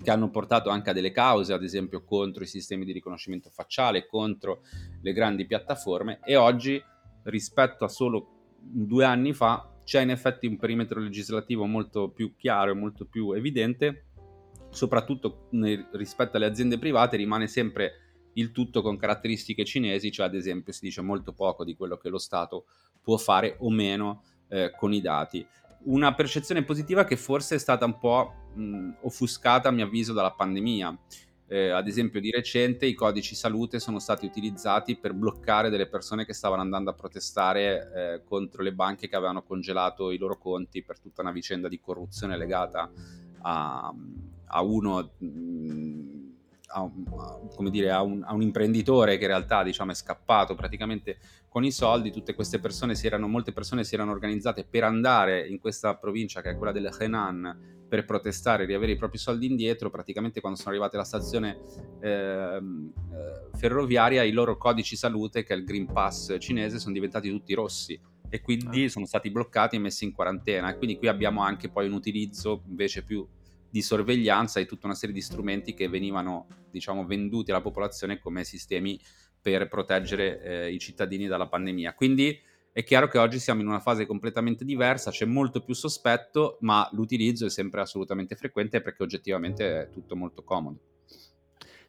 che 0.00 0.10
hanno 0.10 0.30
portato 0.30 0.70
anche 0.70 0.90
a 0.90 0.92
delle 0.92 1.10
cause, 1.10 1.52
ad 1.52 1.62
esempio 1.62 2.04
contro 2.04 2.42
i 2.44 2.46
sistemi 2.46 2.84
di 2.84 2.92
riconoscimento 2.92 3.50
facciale, 3.50 4.06
contro 4.06 4.62
le 5.00 5.12
grandi 5.12 5.46
piattaforme 5.46 6.20
e 6.24 6.36
oggi 6.36 6.82
rispetto 7.24 7.84
a 7.84 7.88
solo 7.88 8.50
due 8.58 9.04
anni 9.04 9.32
fa 9.32 9.72
c'è 9.84 10.00
in 10.00 10.10
effetti 10.10 10.46
un 10.46 10.56
perimetro 10.56 11.00
legislativo 11.00 11.66
molto 11.66 12.10
più 12.10 12.34
chiaro 12.36 12.70
e 12.70 12.74
molto 12.74 13.06
più 13.06 13.32
evidente, 13.32 14.06
soprattutto 14.70 15.48
rispetto 15.92 16.36
alle 16.36 16.46
aziende 16.46 16.78
private 16.78 17.16
rimane 17.16 17.46
sempre 17.46 17.92
il 18.34 18.52
tutto 18.52 18.80
con 18.80 18.96
caratteristiche 18.96 19.64
cinesi, 19.64 20.10
cioè 20.10 20.26
ad 20.26 20.34
esempio 20.34 20.72
si 20.72 20.84
dice 20.84 21.02
molto 21.02 21.32
poco 21.32 21.64
di 21.64 21.74
quello 21.74 21.96
che 21.96 22.08
lo 22.08 22.18
Stato 22.18 22.66
può 23.02 23.16
fare 23.16 23.56
o 23.58 23.70
meno 23.70 24.22
eh, 24.48 24.72
con 24.76 24.92
i 24.92 25.00
dati. 25.00 25.46
Una 25.84 26.14
percezione 26.14 26.62
positiva 26.64 27.04
che 27.04 27.16
forse 27.16 27.56
è 27.56 27.58
stata 27.58 27.84
un 27.84 27.98
po' 27.98 28.32
mh, 28.54 28.90
offuscata, 29.02 29.68
a 29.68 29.72
mio 29.72 29.86
avviso, 29.86 30.12
dalla 30.12 30.32
pandemia. 30.32 30.96
Eh, 31.48 31.68
ad 31.68 31.86
esempio, 31.86 32.20
di 32.20 32.30
recente 32.30 32.86
i 32.86 32.94
codici 32.94 33.34
salute 33.34 33.78
sono 33.78 33.98
stati 33.98 34.24
utilizzati 34.24 34.96
per 34.96 35.12
bloccare 35.12 35.70
delle 35.70 35.88
persone 35.88 36.24
che 36.24 36.32
stavano 36.32 36.62
andando 36.62 36.90
a 36.90 36.94
protestare 36.94 37.90
eh, 37.94 38.22
contro 38.24 38.62
le 38.62 38.72
banche 38.72 39.08
che 39.08 39.16
avevano 39.16 39.42
congelato 39.42 40.10
i 40.10 40.18
loro 40.18 40.38
conti 40.38 40.82
per 40.82 40.98
tutta 40.98 41.20
una 41.20 41.32
vicenda 41.32 41.68
di 41.68 41.78
corruzione 41.78 42.38
legata 42.38 42.90
a, 43.42 43.94
a 44.46 44.62
uno. 44.62 45.12
Mh, 45.18 46.21
a 46.72 46.80
un, 46.82 47.70
dire, 47.70 47.90
a, 47.90 48.02
un, 48.02 48.22
a 48.24 48.32
un, 48.32 48.42
imprenditore 48.42 49.16
che 49.16 49.24
in 49.24 49.28
realtà 49.28 49.62
diciamo, 49.62 49.90
è 49.90 49.94
scappato 49.94 50.54
praticamente 50.54 51.18
con 51.48 51.64
i 51.64 51.70
soldi, 51.70 52.10
tutte 52.10 52.34
queste 52.34 52.58
persone 52.58 52.94
si 52.94 53.06
erano, 53.06 53.28
molte 53.28 53.52
persone 53.52 53.84
si 53.84 53.94
erano 53.94 54.10
organizzate 54.10 54.64
per 54.64 54.84
andare 54.84 55.46
in 55.46 55.58
questa 55.60 55.96
provincia 55.96 56.40
che 56.40 56.50
è 56.50 56.56
quella 56.56 56.72
del 56.72 56.90
Henan 56.98 57.84
per 57.88 58.06
protestare 58.06 58.62
e 58.62 58.66
riavere 58.66 58.92
i 58.92 58.96
propri 58.96 59.18
soldi 59.18 59.46
indietro, 59.46 59.90
praticamente 59.90 60.40
quando 60.40 60.58
sono 60.58 60.70
arrivate 60.70 60.96
alla 60.96 61.04
stazione 61.04 61.58
ehm, 62.00 62.92
eh, 63.12 63.56
ferroviaria 63.58 64.22
i 64.22 64.32
loro 64.32 64.56
codici 64.56 64.96
salute, 64.96 65.44
che 65.44 65.52
è 65.52 65.56
il 65.58 65.64
Green 65.64 65.84
Pass 65.92 66.34
cinese, 66.38 66.78
sono 66.78 66.94
diventati 66.94 67.28
tutti 67.28 67.52
rossi 67.52 68.00
e 68.30 68.40
quindi 68.40 68.84
ah. 68.84 68.88
sono 68.88 69.04
stati 69.04 69.30
bloccati 69.30 69.76
e 69.76 69.78
messi 69.78 70.04
in 70.04 70.12
quarantena. 70.12 70.70
E 70.70 70.78
quindi 70.78 70.96
qui 70.96 71.08
abbiamo 71.08 71.42
anche 71.42 71.68
poi 71.68 71.86
un 71.86 71.92
utilizzo 71.92 72.62
invece 72.66 73.02
più 73.02 73.28
di 73.72 73.80
sorveglianza 73.80 74.60
e 74.60 74.66
tutta 74.66 74.84
una 74.84 74.94
serie 74.94 75.14
di 75.14 75.22
strumenti 75.22 75.72
che 75.72 75.88
venivano 75.88 76.46
diciamo, 76.70 77.06
venduti 77.06 77.52
alla 77.52 77.62
popolazione 77.62 78.18
come 78.18 78.44
sistemi 78.44 79.00
per 79.40 79.66
proteggere 79.66 80.42
eh, 80.42 80.72
i 80.72 80.78
cittadini 80.78 81.26
dalla 81.26 81.48
pandemia. 81.48 81.94
Quindi 81.94 82.38
è 82.70 82.84
chiaro 82.84 83.08
che 83.08 83.16
oggi 83.16 83.38
siamo 83.38 83.62
in 83.62 83.68
una 83.68 83.80
fase 83.80 84.04
completamente 84.04 84.66
diversa, 84.66 85.10
c'è 85.10 85.24
molto 85.24 85.64
più 85.64 85.72
sospetto, 85.72 86.58
ma 86.60 86.86
l'utilizzo 86.92 87.46
è 87.46 87.50
sempre 87.50 87.80
assolutamente 87.80 88.36
frequente 88.36 88.82
perché 88.82 89.02
oggettivamente 89.02 89.80
è 89.80 89.90
tutto 89.90 90.16
molto 90.16 90.44
comodo. 90.44 90.78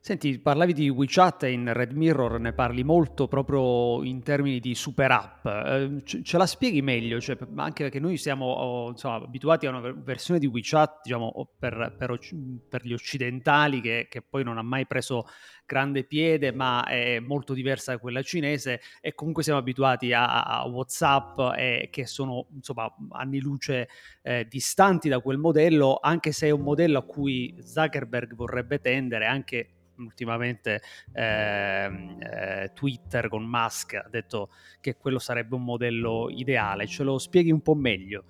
Senti, 0.06 0.38
parlavi 0.38 0.74
di 0.74 0.90
WeChat 0.90 1.44
e 1.44 1.52
in 1.52 1.72
Red 1.72 1.94
Mirror 1.94 2.38
ne 2.38 2.52
parli 2.52 2.84
molto 2.84 3.30
proprio 3.30 4.04
in 4.04 4.22
termini 4.22 4.60
di 4.60 4.76
super 4.76 5.10
app. 5.12 5.46
Eh, 5.46 6.02
ce 6.04 6.38
la 6.38 6.46
spieghi 6.46 6.82
meglio? 6.82 7.22
Cioè, 7.22 7.38
anche 7.56 7.84
perché 7.84 8.02
noi 8.02 8.18
siamo 8.18 8.90
insomma, 8.90 9.24
abituati 9.24 9.66
a 9.66 9.70
una 9.70 9.94
versione 9.94 10.42
di 10.42 10.46
WeChat 10.46 11.04
diciamo, 11.04 11.52
per, 11.58 11.96
per, 11.98 12.20
per, 12.68 12.86
gli 12.86 12.92
occidentali 12.92 13.80
che, 13.80 14.08
che, 14.10 14.22
poi 14.22 14.44
non 14.44 14.58
ha 14.58 14.62
mai 14.62 14.86
preso 14.86 15.26
grande 15.66 16.04
piede, 16.04 16.52
ma 16.52 16.84
è 16.84 17.22
molto 17.22 17.54
diversa 17.54 17.94
da 17.94 17.98
quella 17.98 18.22
cinese 18.22 18.82
e 19.00 19.14
comunque 19.14 19.44
siamo 19.44 19.60
abituati 19.60 20.12
a, 20.12 20.44
a 20.44 20.66
WhatsApp 20.66 21.40
e 21.56 21.88
che 21.90 22.06
sono 22.08 22.48
insomma, 22.54 22.94
anni 23.12 23.40
luce 23.40 23.88
eh, 24.22 24.46
distanti 24.50 25.08
da 25.08 25.22
quel 25.22 25.38
modello, 25.38 25.98
anche 26.02 26.34
se 26.34 26.48
è 26.48 26.52
un 26.52 26.60
modello 26.60 26.98
a 26.98 27.04
cui 27.04 27.56
Zuckerberg 27.62 28.36
vorrebbe 28.36 28.82
tendere 28.82 29.28
anche 29.28 29.70
ultimamente 29.98 30.82
eh, 31.14 31.86
eh, 32.20 32.72
Twitter 32.74 33.30
con 33.30 33.44
Musk 33.44 33.94
ha 33.94 34.08
detto 34.10 34.50
che 34.82 34.96
quello 34.96 35.20
sarebbe 35.20 35.56
un 35.56 35.64
modello 35.64 36.30
ideale. 36.30 36.88
Ce 36.88 37.04
lo 37.04 37.18
spieghi 37.18 37.52
un 37.52 37.62
po' 37.62 37.76
meglio? 37.76 38.26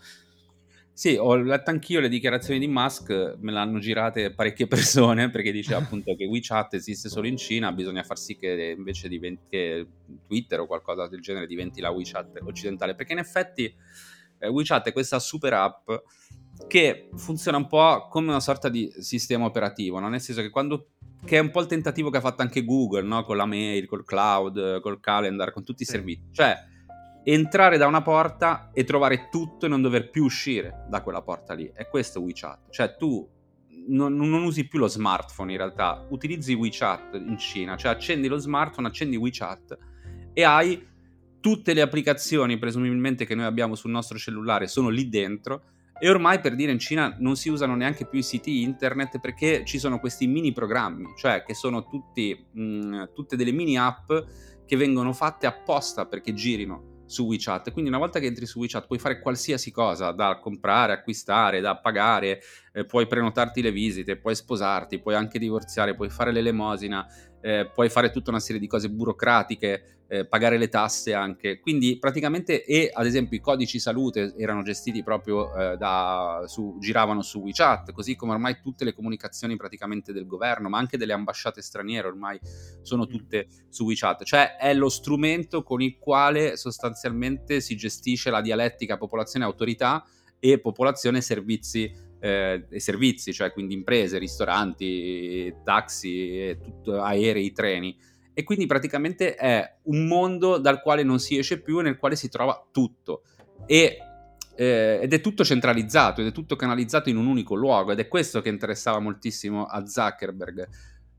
Sì, 0.96 1.16
ho 1.16 1.36
letto 1.36 1.72
anch'io 1.72 2.00
le 2.00 2.08
dichiarazioni 2.08 2.60
di 2.60 2.68
Musk, 2.68 3.38
me 3.40 3.52
l'hanno 3.52 3.80
girate 3.80 4.32
parecchie 4.32 4.68
persone 4.70 5.32
perché 5.32 5.52
dice 5.52 5.74
appunto 5.74 6.16
che 6.16 6.26
WeChat 6.26 6.76
esiste 6.76 7.10
solo 7.10 7.26
in 7.26 7.36
Cina, 7.36 7.72
bisogna 7.72 8.04
far 8.04 8.20
sì 8.20 8.38
che 8.38 8.76
invece 8.78 9.08
diventi 9.08 9.46
che 9.50 9.88
Twitter 10.28 10.60
o 10.60 10.68
qualcosa 10.68 11.08
del 11.08 11.22
genere 11.22 11.48
diventi 11.48 11.82
la 11.82 11.90
WeChat 11.90 12.42
occidentale, 12.44 12.94
perché 12.94 13.14
in 13.14 13.20
effetti 13.20 13.76
eh, 14.38 14.48
WeChat 14.48 14.90
è 14.90 14.92
questa 14.94 15.18
super 15.18 15.54
app 15.54 15.90
che 16.68 17.10
funziona 17.16 17.58
un 17.58 17.68
po' 17.68 18.08
come 18.08 18.28
una 18.28 18.40
sorta 18.40 18.70
di 18.70 18.94
sistema 19.00 19.46
operativo, 19.46 19.98
no? 20.00 20.10
nel 20.10 20.22
senso 20.22 20.42
che 20.42 20.52
quando 20.52 20.92
che 21.26 21.38
è 21.38 21.40
un 21.40 21.52
po' 21.52 21.62
il 21.62 21.68
tentativo 21.68 22.10
che 22.10 22.18
ha 22.18 22.22
fatto 22.22 22.42
anche 22.42 22.66
Google, 22.66 23.04
no? 23.04 23.24
con 23.24 23.38
la 23.38 23.46
mail, 23.46 23.86
col 23.86 24.04
cloud, 24.04 24.82
col 24.82 25.00
calendar, 25.00 25.52
con 25.52 25.64
tutti 25.64 25.84
i 25.84 25.86
servizi. 25.86 26.28
Cioè, 26.32 26.56
entrare 27.24 27.78
da 27.78 27.88
una 27.88 28.02
porta 28.02 28.70
e 28.74 28.84
trovare 28.84 29.30
tutto 29.30 29.66
e 29.66 29.70
non 29.70 29.82
dover 29.82 30.10
più 30.10 30.26
uscire 30.26 30.86
da 30.90 31.02
quella 31.02 31.22
porta 31.22 31.54
lì. 31.54 31.72
È 31.74 31.88
questo 31.88 32.22
WeChat. 32.22 32.70
Cioè, 32.70 32.96
tu 32.98 33.28
non, 33.88 34.16
non, 34.16 34.44
usi 34.44 34.68
più 34.68 34.80
lo 34.80 34.88
smartphone 34.88 35.52
in 35.52 35.58
realtà, 35.58 36.06
utilizzi 36.10 36.54
WeChat 36.54 37.16
in 37.16 37.38
Cina, 37.38 37.76
cioè 37.76 37.92
accendi 37.92 38.28
lo 38.28 38.38
smartphone, 38.38 38.88
accendi 38.88 39.16
WeChat 39.16 39.78
e 40.34 40.44
hai 40.44 40.88
tutte 41.40 41.74
le 41.74 41.82
applicazioni 41.82 42.58
presumibilmente 42.58 43.26
che 43.26 43.36
noi 43.36 43.46
abbiamo 43.46 43.76
sul 43.76 43.92
nostro 43.92 44.18
cellulare 44.18 44.68
sono 44.68 44.88
lì 44.88 45.10
dentro 45.10 45.64
e 46.00 46.10
ormai 46.10 46.40
per 46.40 46.56
dire 46.56 46.72
in 46.72 46.80
Cina 46.80 47.16
non 47.20 47.36
si 47.36 47.50
usano 47.50 47.76
neanche 47.76 48.06
più 48.06 48.20
i 48.20 48.24
siti 48.24 48.62
internet 48.62 49.20
perché 49.20 49.64
ci 49.66 49.80
sono 49.80 50.00
questi 50.00 50.28
mini 50.28 50.52
programmi, 50.52 51.14
cioè 51.18 51.44
che 51.44 51.54
sono 51.54 51.88
tutti, 51.88 52.48
mh, 52.52 52.62
mm, 52.62 53.04
tutte 53.14 53.36
delle 53.36 53.52
mini 53.52 53.78
app 53.78 54.12
che 54.66 54.76
vengono 54.76 55.14
fatte 55.14 55.46
apposta 55.46 56.06
perché 56.06 56.34
girino 56.34 56.92
su 57.06 57.26
WeChat. 57.26 57.72
Quindi 57.72 57.90
una 57.90 58.00
volta 58.00 58.20
che 58.20 58.26
entri 58.26 58.46
su 58.46 58.60
WeChat 58.60 58.88
puoi 58.88 59.00
fare 59.00 59.20
qualsiasi 59.20 59.72
cosa, 59.72 60.12
da 60.12 60.40
comprare, 60.40 60.94
acquistare, 60.94 61.62
da 61.62 61.78
pagare, 61.78 62.42
eh, 62.74 62.86
puoi 62.86 63.08
prenotarti 63.08 63.62
le 63.62 63.72
visite, 63.72 64.18
puoi 64.18 64.36
sposarti, 64.36 65.00
puoi 65.00 65.16
anche 65.16 65.40
divorziare, 65.40 65.96
puoi 65.96 66.10
fare 66.10 66.32
l'elemosina, 66.32 67.06
eh, 67.42 67.70
puoi 67.74 67.90
fare 67.90 68.10
tutta 68.10 68.32
una 68.32 68.40
serie 68.40 68.60
di 68.60 68.68
cose 68.68 68.90
burocratiche, 68.90 70.03
eh, 70.14 70.26
pagare 70.28 70.60
le 70.60 70.70
tasse 70.70 71.16
anche. 71.16 71.60
Quindi 71.60 71.98
praticamente, 71.98 72.64
e 72.64 72.92
ad 72.94 73.08
esempio 73.08 73.36
i 73.36 73.42
codici 73.42 73.80
salute 73.80 74.36
erano 74.38 74.62
gestiti 74.62 75.02
proprio 75.02 75.52
eh, 75.56 75.76
da, 75.76 76.44
su, 76.46 76.78
giravano 76.80 77.24
su 77.24 77.40
WeChat, 77.40 77.92
così 77.94 78.16
come 78.16 78.34
ormai 78.34 78.60
tutte 78.62 78.84
le 78.84 78.94
comunicazioni 78.94 79.56
praticamente 79.56 80.14
del 80.14 80.28
governo, 80.28 80.70
ma 80.70 80.78
anche 80.78 80.98
delle 80.98 81.14
ambasciate 81.14 81.64
straniere 81.64 82.08
ormai 82.08 82.40
sono 82.84 83.08
tutte 83.08 83.48
su 83.70 83.86
WeChat. 83.86 84.24
Cioè 84.24 84.58
è 84.58 84.76
lo 84.76 84.90
strumento 84.90 85.64
con 85.64 85.82
il 85.82 85.98
quale 85.98 86.58
sostanzialmente 86.58 87.60
si 87.60 87.76
gestisce 87.76 88.30
la 88.30 88.42
dialettica 88.42 88.98
popolazione-autorità 88.98 90.06
e 90.38 90.60
popolazione-servizi 90.60 92.12
eh, 92.24 92.68
servizi, 92.78 93.34
cioè 93.34 93.52
quindi 93.52 93.74
imprese, 93.74 94.18
ristoranti, 94.18 95.54
taxi, 95.62 96.58
tutto, 96.64 97.02
aerei, 97.02 97.52
treni. 97.52 97.98
E 98.34 98.44
quindi 98.44 98.66
praticamente 98.66 99.36
è 99.36 99.78
un 99.84 100.08
mondo 100.08 100.58
dal 100.58 100.82
quale 100.82 101.04
non 101.04 101.20
si 101.20 101.38
esce 101.38 101.62
più 101.62 101.80
e 101.80 101.84
nel 101.84 101.98
quale 101.98 102.16
si 102.16 102.30
trova 102.30 102.66
tutto. 102.72 103.24
E, 103.66 103.98
eh, 104.56 105.00
ed 105.02 105.14
è 105.14 105.22
tutto 105.22 105.44
centralizzato 105.44 106.22
ed 106.22 106.28
è 106.28 106.32
tutto 106.32 106.56
canalizzato 106.56 107.10
in 107.10 107.18
un 107.18 107.28
unico 107.28 107.56
luogo 107.56 107.92
ed 107.92 108.00
è 108.00 108.08
questo 108.08 108.42
che 108.42 108.50
interessava 108.50 109.00
moltissimo 109.00 109.66
a 109.66 109.86
Zuckerberg 109.86 110.70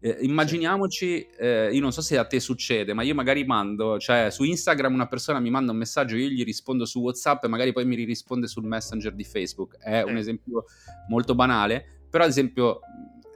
eh, 0.05 0.19
immaginiamoci, 0.21 1.27
eh, 1.39 1.71
io 1.73 1.81
non 1.81 1.91
so 1.91 2.03
se 2.03 2.19
a 2.19 2.27
te 2.27 2.39
succede, 2.39 2.93
ma 2.93 3.03
io 3.03 3.15
magari 3.15 3.43
mando, 3.45 3.99
cioè 3.99 4.29
su 4.31 4.45
Instagram 4.45 4.93
una 4.93 5.09
persona 5.09 5.41
mi 5.41 5.49
manda 5.49 5.73
un 5.73 5.79
messaggio, 5.79 6.15
io 6.15 6.29
gli 6.29 6.45
rispondo 6.45 6.85
su 6.85 7.01
WhatsApp 7.01 7.43
e 7.45 7.49
magari 7.49 7.73
poi 7.73 7.87
mi 7.87 7.97
risponde 8.05 8.47
sul 8.47 8.67
Messenger 8.67 9.15
di 9.15 9.25
Facebook. 9.25 9.79
È 9.79 10.03
un 10.03 10.19
esempio 10.19 10.67
molto 11.09 11.35
banale, 11.35 12.03
però 12.11 12.25
ad 12.25 12.29
esempio 12.29 12.81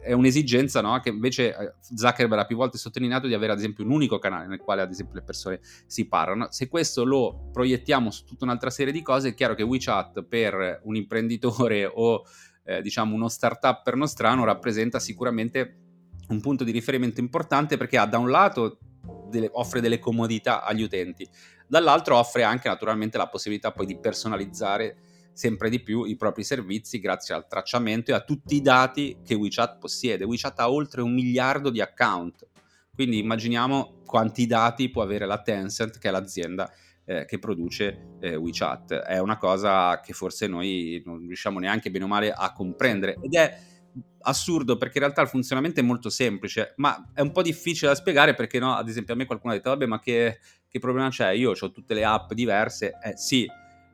è 0.09 0.13
un'esigenza 0.13 0.81
no? 0.81 0.99
che 1.01 1.11
invece 1.11 1.55
eh, 1.55 1.75
Zuckerberg 1.95 2.41
ha 2.41 2.47
più 2.47 2.57
volte 2.57 2.79
sottolineato 2.79 3.27
di 3.27 3.35
avere 3.35 3.53
ad 3.53 3.59
esempio 3.59 3.85
un 3.85 3.91
unico 3.91 4.19
canale 4.19 4.47
nel 4.47 4.59
quale 4.59 4.81
ad 4.81 4.91
esempio 4.91 5.17
le 5.17 5.23
persone 5.23 5.61
si 5.87 6.09
parlano. 6.09 6.49
Se 6.51 6.67
questo 6.69 7.05
lo 7.05 7.51
proiettiamo 7.53 8.11
su 8.11 8.25
tutta 8.25 8.45
un'altra 8.45 8.71
serie 8.71 8.93
di 8.93 9.03
cose, 9.03 9.29
è 9.29 9.35
chiaro 9.35 9.55
che 9.55 9.63
WeChat 9.63 10.23
per 10.23 10.81
un 10.85 10.97
imprenditore 10.97 11.85
o 11.85 12.23
eh, 12.65 12.81
diciamo 12.81 13.15
uno 13.15 13.29
startup 13.29 13.83
per 13.83 13.97
nostrano 13.97 14.45
rappresenta 14.45 14.99
sicuramente 14.99 15.77
un 16.29 16.41
punto 16.41 16.65
di 16.65 16.71
riferimento 16.71 17.21
importante 17.21 17.77
perché 17.77 17.99
ha 17.99 18.07
da 18.07 18.17
un 18.17 18.31
lato 18.31 18.79
delle, 19.29 19.51
offre 19.53 19.83
delle 19.83 19.99
comodità 19.99 20.65
agli 20.65 20.83
utenti, 20.83 21.29
dall'altro 21.67 22.17
offre 22.17 22.45
anche 22.45 22.69
naturalmente 22.69 23.19
la 23.19 23.29
possibilità 23.29 23.73
poi 23.73 23.85
di 23.85 23.99
personalizzare 23.99 24.97
sempre 25.39 25.71
di 25.71 25.81
più 25.81 26.03
i 26.03 26.17
propri 26.17 26.43
servizi 26.43 26.99
grazie 26.99 27.33
al 27.33 27.47
tracciamento 27.47 28.11
e 28.11 28.15
a 28.15 28.25
tutti 28.25 28.57
i 28.57 28.61
dati 28.61 29.19
che 29.25 29.35
WeChat 29.35 29.79
possiede. 29.79 30.25
WeChat 30.25 30.59
ha 30.59 30.69
oltre 30.69 31.01
un 31.01 31.15
miliardo 31.15 31.71
di 31.71 31.81
account, 31.81 32.45
quindi 32.93 33.21
immaginiamo 33.21 34.03
quanti 34.05 34.47
dati 34.47 34.91
può 34.91 35.01
avere 35.01 35.27
la 35.27 35.41
Tencent, 35.41 35.99
che 35.99 36.09
è 36.09 36.11
l'azienda 36.11 36.69
eh, 37.05 37.25
che 37.25 37.39
produce 37.39 38.17
eh, 38.19 38.35
WeChat. 38.35 38.95
È 38.95 39.21
una 39.21 39.37
cosa 39.37 40.01
che 40.01 40.13
forse 40.13 40.49
noi 40.49 41.01
non 41.07 41.21
riusciamo 41.21 41.61
neanche 41.61 41.93
bene 41.93 42.05
o 42.05 42.09
male 42.09 42.33
a 42.33 42.53
comprendere 42.53 43.17
ed 43.23 43.35
è 43.37 43.59
assurdo 44.23 44.77
perché 44.77 44.99
in 44.99 45.05
realtà 45.05 45.23
il 45.23 45.29
funzionamento 45.29 45.79
è 45.79 45.85
molto 45.85 46.11
semplice, 46.11 46.75
ma 46.79 47.13
è 47.15 47.21
un 47.21 47.31
po' 47.31 47.43
difficile 47.43 47.91
da 47.91 47.95
spiegare 47.95 48.35
perché 48.35 48.59
no, 48.59 48.75
ad 48.75 48.89
esempio 48.89 49.15
a 49.15 49.17
me 49.17 49.25
qualcuno 49.25 49.53
ha 49.53 49.57
detto 49.57 49.71
vabbè 49.71 49.87
ma 49.87 50.01
che, 50.01 50.41
che 50.69 50.79
problema 50.81 51.11
c'è? 51.11 51.31
Io 51.31 51.53
ho 51.53 51.71
tutte 51.71 51.95
le 51.95 52.05
app 52.05 52.33
diverse, 52.33 52.99
eh 53.01 53.17
sì, 53.17 53.47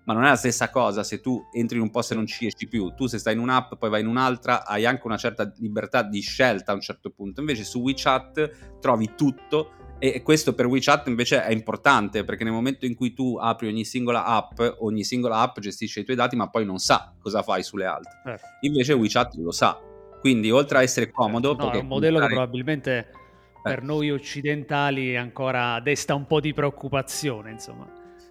ma 0.05 0.13
non 0.13 0.25
è 0.25 0.29
la 0.29 0.37
stessa 0.37 0.71
cosa 0.71 1.03
se 1.03 1.21
tu 1.21 1.43
entri 1.53 1.77
in 1.77 1.83
un 1.83 1.91
posto 1.91 2.13
e 2.13 2.17
non 2.17 2.27
ci 2.27 2.47
esci 2.47 2.67
più, 2.69 2.93
tu 2.95 3.07
se 3.07 3.19
stai 3.19 3.35
in 3.35 3.41
un'app 3.41 3.75
poi 3.79 3.91
vai 3.91 4.01
in 4.01 4.07
un'altra 4.07 4.67
hai 4.67 4.85
anche 4.85 5.07
una 5.07 5.17
certa 5.17 5.53
libertà 5.59 6.03
di 6.03 6.21
scelta 6.21 6.73
a 6.73 6.75
un 6.75 6.81
certo 6.81 7.11
punto, 7.11 7.41
invece 7.41 7.65
su 7.65 7.81
WeChat 7.81 8.79
trovi 8.81 9.13
tutto 9.17 9.73
e 9.99 10.23
questo 10.23 10.55
per 10.55 10.67
WeChat 10.67 11.07
invece 11.09 11.43
è 11.45 11.53
importante 11.53 12.25
perché 12.25 12.45
nel 12.45 12.53
momento 12.53 12.85
in 12.85 12.95
cui 12.95 13.13
tu 13.15 13.37
apri 13.41 13.69
ogni 13.69 13.85
singola 13.85 14.25
app, 14.25 14.61
ogni 14.79 15.05
singola 15.05 15.39
app 15.39 15.59
gestisce 15.61 16.01
i 16.01 16.05
tuoi 16.05 16.17
dati 16.17 16.37
ma 16.37 16.51
poi 16.51 16.65
non 16.65 16.79
sa 16.79 17.15
cosa 17.19 17.43
fai 17.43 17.63
sulle 17.63 17.87
altre. 17.87 18.21
Eh. 18.27 18.39
Invece 18.67 18.93
WeChat 18.93 19.37
lo 19.37 19.53
sa 19.53 19.79
quindi 20.25 20.51
oltre 20.51 20.79
a 20.79 20.83
essere 20.83 21.11
comodo... 21.11 21.55
No, 21.55 21.71
è 21.71 21.81
un 21.81 21.87
modello 21.87 22.19
comprare... 22.19 22.29
che 22.29 22.35
probabilmente 22.35 22.99
eh. 22.99 23.07
per 23.63 23.83
noi 23.83 24.11
occidentali 24.11 25.19
ancora 25.19 25.81
desta 25.81 26.15
un 26.15 26.27
po' 26.27 26.41
di 26.41 26.55
preoccupazione, 26.55 27.51
insomma. 27.51 27.87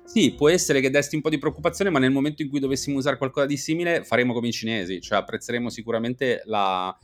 Sì, 0.06 0.34
può 0.36 0.50
essere 0.50 0.82
che 0.82 0.90
desti 0.90 1.16
un 1.16 1.22
po' 1.22 1.30
di 1.30 1.38
preoccupazione, 1.38 1.90
ma 1.90 2.00
nel 2.00 2.12
momento 2.12 2.42
in 2.42 2.50
cui 2.50 2.60
dovessimo 2.60 2.98
usare 2.98 3.18
qualcosa 3.18 3.46
di 3.46 3.58
simile 3.58 4.04
faremo 4.04 4.34
come 4.34 4.50
i 4.50 4.52
cinesi, 4.52 5.02
cioè 5.02 5.18
apprezzeremo 5.20 5.70
sicuramente 5.70 6.42
la, 6.46 6.96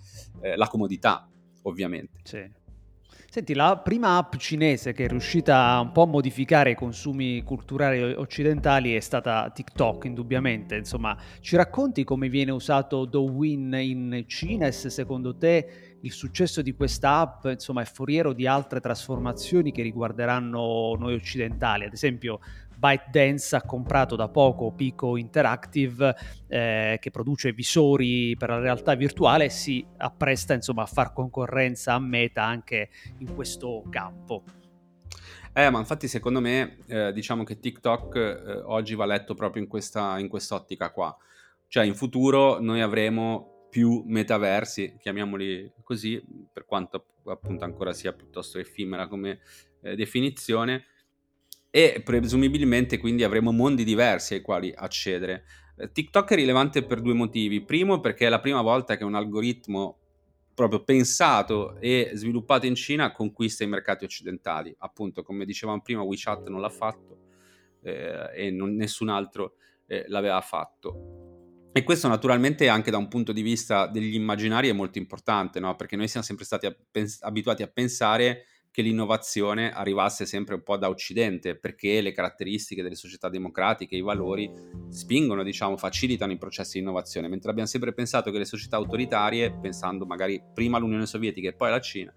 eh, 0.42 0.56
la 0.56 0.68
comodità, 0.68 1.28
ovviamente. 1.64 2.20
Sì. 2.24 2.58
Senti, 3.32 3.54
la 3.54 3.78
prima 3.78 4.18
app 4.18 4.38
cinese 4.38 4.92
che 4.92 5.06
è 5.06 5.08
riuscita 5.08 5.80
un 5.82 5.92
po' 5.92 6.02
a 6.02 6.08
modificare 6.08 6.72
i 6.72 6.76
consumi 6.76 7.44
culturali 7.44 8.02
occidentali 8.14 8.96
è 8.96 9.00
stata 9.00 9.52
TikTok, 9.54 10.06
indubbiamente. 10.06 10.76
Insomma, 10.76 11.16
ci 11.40 11.56
racconti 11.56 12.04
come 12.04 12.28
viene 12.28 12.50
usato 12.50 13.06
Douyin 13.06 13.72
in 13.76 14.24
Cina 14.26 14.66
e 14.66 14.72
se 14.72 14.90
secondo 14.90 15.38
te 15.38 15.98
il 16.02 16.12
successo 16.12 16.64
di 16.64 16.74
questa 16.74 17.20
app 17.20 17.46
insomma, 17.46 17.84
è 17.84 17.86
foriero 17.86 18.34
di 18.34 18.48
altre 18.48 18.80
trasformazioni 18.80 19.72
che 19.72 19.84
riguarderanno 19.84 20.96
noi 20.98 21.14
occidentali? 21.14 21.86
Ad 21.86 21.94
esempio, 21.94 22.40
ByteDance 22.80 23.58
ha 23.58 23.62
comprato 23.64 24.16
da 24.16 24.30
poco 24.30 24.72
Pico 24.72 25.18
Interactive 25.18 26.16
eh, 26.48 26.98
che 27.02 27.12
produce 27.12 27.52
visori 27.52 28.36
per 28.38 28.50
la 28.50 28.60
realtà 28.60 28.96
virtuale 28.96 29.46
e 29.46 29.50
si 29.50 29.86
appresta 29.98 30.54
insomma, 30.54 30.84
a 30.84 30.88
far 30.88 31.12
concorrenza 31.12 31.94
a 31.94 32.00
Meta 32.00 32.44
anche 32.44 32.90
in 33.18 33.36
questo 33.36 33.84
campo. 33.90 34.44
Eh, 35.52 35.70
ma 35.70 35.80
infatti 35.80 36.08
secondo 36.08 36.40
me 36.40 36.78
eh, 36.88 37.12
diciamo 37.12 37.44
che 37.44 37.60
TikTok 37.60 38.16
eh, 38.16 38.62
oggi 38.66 38.96
va 38.96 39.06
letto 39.06 39.34
proprio 39.34 39.62
in, 39.62 39.68
questa, 39.68 40.18
in 40.18 40.30
quest'ottica 40.30 40.92
qua. 40.92 41.16
Cioè 41.68 41.84
in 41.84 41.96
futuro 41.96 42.60
noi 42.62 42.82
avremo 42.82 43.68
più 43.70 44.04
metaversi, 44.06 44.96
chiamiamoli 45.00 45.72
così, 45.84 46.24
per 46.52 46.66
quanto 46.66 47.06
appunto 47.26 47.66
ancora 47.66 47.94
sia 47.94 48.14
piuttosto 48.14 48.58
effimera 48.58 49.08
come 49.08 49.40
eh, 49.82 49.96
definizione, 49.96 50.86
e 51.72 52.02
presumibilmente 52.04 52.98
quindi 52.98 53.24
avremo 53.24 53.52
mondi 53.52 53.84
diversi 53.84 54.36
ai 54.36 54.42
quali 54.42 54.74
accedere. 54.76 55.44
Eh, 55.78 55.92
TikTok 55.92 56.32
è 56.32 56.36
rilevante 56.36 56.84
per 56.84 57.02
due 57.02 57.14
motivi. 57.14 57.64
Primo, 57.64 58.00
perché 58.00 58.26
è 58.26 58.30
la 58.30 58.40
prima 58.40 58.62
volta 58.62 58.98
che 58.98 59.04
un 59.04 59.16
algoritmo 59.16 59.98
proprio 60.54 60.84
pensato 60.84 61.78
e 61.80 62.12
sviluppato 62.16 62.66
in 62.66 62.76
Cina 62.76 63.12
conquista 63.12 63.64
i 63.64 63.68
mercati 63.68 64.04
occidentali. 64.04 64.76
Appunto, 64.80 65.24
come 65.24 65.46
dicevamo 65.46 65.82
prima, 65.82 66.02
WeChat 66.02 66.50
non 66.50 66.60
l'ha 66.60 66.70
fatto 66.70 67.18
eh, 67.82 68.30
e 68.34 68.52
non, 68.52 68.76
nessun 68.76 69.08
altro 69.10 69.54
eh, 69.88 70.04
l'aveva 70.08 70.42
fatto. 70.42 71.70
E 71.72 71.84
questo 71.84 72.08
naturalmente 72.08 72.68
anche 72.68 72.92
da 72.92 72.98
un 72.98 73.08
punto 73.08 73.32
di 73.32 73.42
vista 73.42 73.88
degli 73.88 74.16
immaginari 74.16 74.68
è 74.70 74.74
molto 74.74 74.98
importante, 74.98 75.60
no? 75.60 75.76
perché 75.76 75.96
noi 75.96 76.08
siamo 76.08 76.26
sempre 76.26 76.44
stati 76.44 76.66
a 76.66 76.76
pens- 76.92 77.22
abituati 77.22 77.64
a 77.64 77.68
pensare 77.68 78.46
che 78.72 78.82
l'innovazione 78.82 79.72
arrivasse 79.72 80.26
sempre 80.26 80.56
un 80.56 80.64
po' 80.64 80.78
da 80.78 80.90
Occidente, 80.90 81.56
perché 81.56 82.02
le 82.02 82.12
caratteristiche 82.12 82.84
delle 82.84 82.96
società 82.96 83.28
democratiche, 83.30 83.96
i 83.96 84.02
valori 84.02 84.52
spingono, 84.90 85.44
diciamo, 85.44 85.76
facilitano 85.76 86.32
i 86.32 86.38
processi 86.38 86.74
di 86.78 86.84
innovazione, 86.84 87.28
mentre 87.28 87.50
abbiamo 87.50 87.70
sempre 87.70 87.94
pensato 87.94 88.32
che 88.32 88.38
le 88.38 88.46
società 88.46 88.78
autoritarie, 88.78 89.58
pensando 89.60 90.06
magari 90.06 90.42
prima 90.54 90.78
all'Unione 90.78 91.06
Sovietica 91.06 91.50
e 91.50 91.54
poi 91.54 91.70
alla 91.70 91.82
Cina, 91.82 92.14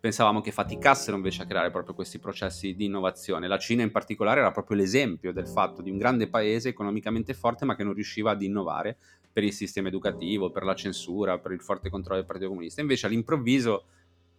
pensavamo 0.00 0.40
che 0.40 0.52
faticassero 0.52 1.16
invece 1.16 1.42
a 1.42 1.46
creare 1.46 1.70
proprio 1.70 1.94
questi 1.94 2.18
processi 2.18 2.74
di 2.74 2.84
innovazione. 2.84 3.48
La 3.48 3.58
Cina 3.58 3.82
in 3.82 3.90
particolare 3.90 4.40
era 4.40 4.52
proprio 4.52 4.76
l'esempio 4.76 5.32
del 5.32 5.48
fatto 5.48 5.82
di 5.82 5.90
un 5.90 5.98
grande 5.98 6.28
paese 6.28 6.68
economicamente 6.68 7.34
forte 7.34 7.64
ma 7.64 7.74
che 7.74 7.84
non 7.84 7.94
riusciva 7.94 8.30
ad 8.30 8.42
innovare 8.42 8.96
per 9.32 9.42
il 9.42 9.52
sistema 9.52 9.88
educativo, 9.88 10.50
per 10.50 10.64
la 10.64 10.74
censura, 10.74 11.38
per 11.38 11.52
il 11.52 11.60
forte 11.60 11.90
controllo 11.90 12.18
del 12.18 12.26
Partito 12.26 12.48
Comunista. 12.48 12.80
Invece 12.80 13.06
all'improvviso 13.06 13.86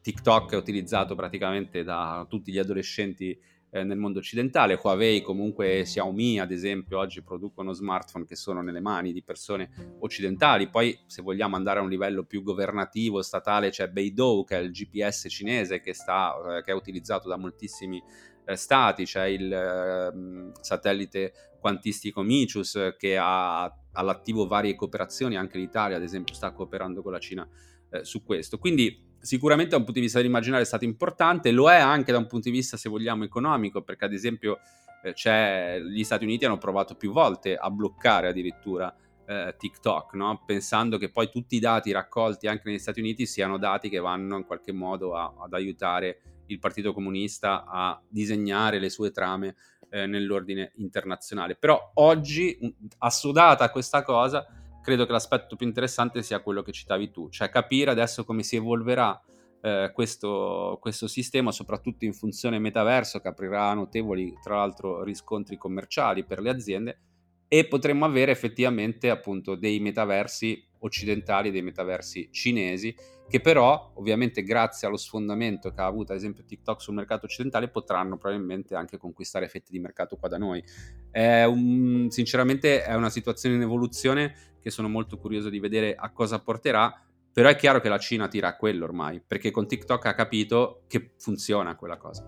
TikTok 0.01 0.53
è 0.53 0.55
utilizzato 0.55 1.15
praticamente 1.15 1.83
da 1.83 2.25
tutti 2.29 2.51
gli 2.51 2.57
adolescenti 2.57 3.38
eh, 3.71 3.83
nel 3.83 3.97
mondo 3.97 4.19
occidentale. 4.19 4.79
Huawei, 4.81 5.21
comunque 5.21 5.81
Xiaomi, 5.83 6.39
ad 6.39 6.51
esempio, 6.51 6.97
oggi 6.97 7.21
producono 7.21 7.73
smartphone 7.73 8.25
che 8.25 8.35
sono 8.35 8.62
nelle 8.62 8.79
mani 8.79 9.12
di 9.12 9.23
persone 9.23 9.97
occidentali. 9.99 10.69
Poi, 10.69 10.97
se 11.05 11.21
vogliamo 11.21 11.55
andare 11.55 11.79
a 11.79 11.83
un 11.83 11.89
livello 11.89 12.23
più 12.23 12.41
governativo, 12.41 13.21
statale, 13.21 13.69
c'è 13.69 13.88
Beidou, 13.89 14.43
che 14.43 14.57
è 14.57 14.62
il 14.62 14.71
GPS 14.71 15.27
cinese 15.29 15.79
che, 15.79 15.93
sta, 15.93 16.57
eh, 16.57 16.63
che 16.63 16.71
è 16.71 16.75
utilizzato 16.75 17.27
da 17.27 17.38
moltissimi 17.38 18.01
eh, 18.45 18.55
stati. 18.55 19.05
C'è 19.05 19.25
il 19.25 19.51
ehm, 19.51 20.51
satellite 20.59 21.33
quantistico 21.59 22.21
Michus 22.21 22.95
che 22.97 23.17
ha 23.17 23.71
all'attivo 23.91 24.47
varie 24.47 24.75
cooperazioni. 24.75 25.35
Anche 25.35 25.57
l'Italia, 25.57 25.97
ad 25.97 26.03
esempio, 26.03 26.33
sta 26.33 26.51
cooperando 26.51 27.01
con 27.01 27.12
la 27.12 27.19
Cina 27.19 27.47
eh, 27.91 28.03
su 28.03 28.23
questo. 28.23 28.57
Quindi 28.57 29.09
sicuramente 29.21 29.71
da 29.71 29.77
un 29.77 29.84
punto 29.84 29.99
di 29.99 30.05
vista 30.05 30.19
dell'immaginario 30.19 30.63
è 30.63 30.67
stato 30.67 30.86
importante, 30.86 31.51
lo 31.51 31.69
è 31.69 31.75
anche 31.75 32.12
da 32.12 32.17
un 32.17 32.27
punto 32.27 32.49
di 32.49 32.55
vista, 32.55 32.77
se 32.77 32.89
vogliamo, 32.89 33.23
economico, 33.23 33.82
perché 33.82 34.05
ad 34.05 34.13
esempio 34.13 34.60
eh, 35.03 35.82
gli 35.84 36.03
Stati 36.03 36.23
Uniti 36.23 36.45
hanno 36.45 36.58
provato 36.58 36.95
più 36.95 37.12
volte 37.12 37.55
a 37.55 37.69
bloccare 37.69 38.27
addirittura 38.27 38.93
eh, 39.25 39.55
TikTok, 39.58 40.13
no? 40.13 40.43
pensando 40.45 40.97
che 40.97 41.12
poi 41.12 41.29
tutti 41.29 41.55
i 41.55 41.60
dati 41.60 41.91
raccolti 41.91 42.47
anche 42.47 42.63
negli 42.65 42.79
Stati 42.79 42.99
Uniti 42.99 43.25
siano 43.25 43.58
dati 43.58 43.89
che 43.89 43.99
vanno 43.99 44.38
in 44.38 44.45
qualche 44.45 44.71
modo 44.71 45.15
a, 45.15 45.34
ad 45.39 45.53
aiutare 45.53 46.21
il 46.47 46.60
Partito 46.60 46.93
Comunista 46.93 47.63
a 47.65 48.01
disegnare 48.08 48.79
le 48.79 48.89
sue 48.89 49.12
trame 49.12 49.55
eh, 49.89 50.08
nell'ordine 50.08 50.71
internazionale. 50.77 51.55
Però 51.55 51.91
oggi, 51.95 52.58
assodata 52.99 53.69
questa 53.69 54.01
cosa, 54.03 54.45
credo 54.89 55.06
che 55.06 55.12
l'aspetto 55.12 55.56
più 55.56 55.67
interessante 55.67 56.23
sia 56.23 56.39
quello 56.39 56.63
che 56.63 56.71
citavi 56.71 57.12
tu, 57.12 57.30
cioè 57.30 57.49
capire 57.49 57.91
adesso 57.91 58.25
come 58.25 58.41
si 58.41 58.56
evolverà 58.56 59.21
eh, 59.62 59.91
questo, 59.93 60.80
questo, 60.82 61.08
sistema, 61.08 61.52
soprattutto 61.52 62.06
in 62.06 62.13
funzione 62.13 62.58
metaverso, 62.58 63.19
che 63.19 63.28
aprirà 63.28 63.71
notevoli, 63.75 64.34
tra 64.41 64.56
l'altro, 64.56 65.04
riscontri 65.04 65.58
commerciali 65.58 66.25
per 66.25 66.41
le 66.41 66.49
aziende 66.49 66.99
e 67.47 67.67
potremmo 67.67 68.06
avere 68.06 68.32
effettivamente 68.32 69.12
appunto 69.12 69.54
dei 69.54 69.80
metaversi 69.80 70.60
occidentali, 70.80 71.52
dei 71.52 71.62
metaversi 71.62 72.30
cinesi, 72.32 72.95
che 73.30 73.41
però 73.41 73.91
ovviamente 73.95 74.41
grazie 74.41 74.88
allo 74.88 74.97
sfondamento 74.97 75.71
che 75.71 75.82
ha 75.82 75.86
avuto 75.86 76.13
ad 76.13 76.17
esempio 76.17 76.43
TikTok 76.43 76.82
sul 76.82 76.95
mercato 76.95 77.28
occidentale 77.28 77.69
potranno 77.69 78.17
probabilmente 78.17 78.73
anche 78.73 78.97
conquistare 78.97 79.45
effetti 79.45 79.71
di 79.71 79.80
mercato 79.80 80.15
qua 80.15 80.28
da 80.28 80.38
noi. 80.38 80.63
È 81.12 81.43
un, 81.43 82.08
sinceramente 82.10 82.84
è 82.84 82.95
una 82.95 83.12
situazione 83.12 83.56
in 83.56 83.62
evoluzione 83.62 84.48
che 84.60 84.69
sono 84.69 84.89
molto 84.89 85.17
curioso 85.17 85.50
di 85.50 85.60
vedere 85.60 85.95
a 85.95 86.12
cosa 86.12 86.39
porterà, 86.39 87.02
però 87.32 87.50
è 87.50 87.56
chiaro 87.56 87.80
che 87.80 87.89
la 87.89 87.98
Cina 87.98 88.28
tira 88.28 88.50
a 88.50 88.56
quello 88.56 88.86
ormai, 88.86 89.22
perché 89.26 89.52
con 89.52 89.67
TikTok 89.67 90.06
ha 90.06 90.13
capito 90.13 90.84
che 90.88 91.12
funziona 91.17 91.76
quella 91.76 91.98
cosa. 91.98 92.26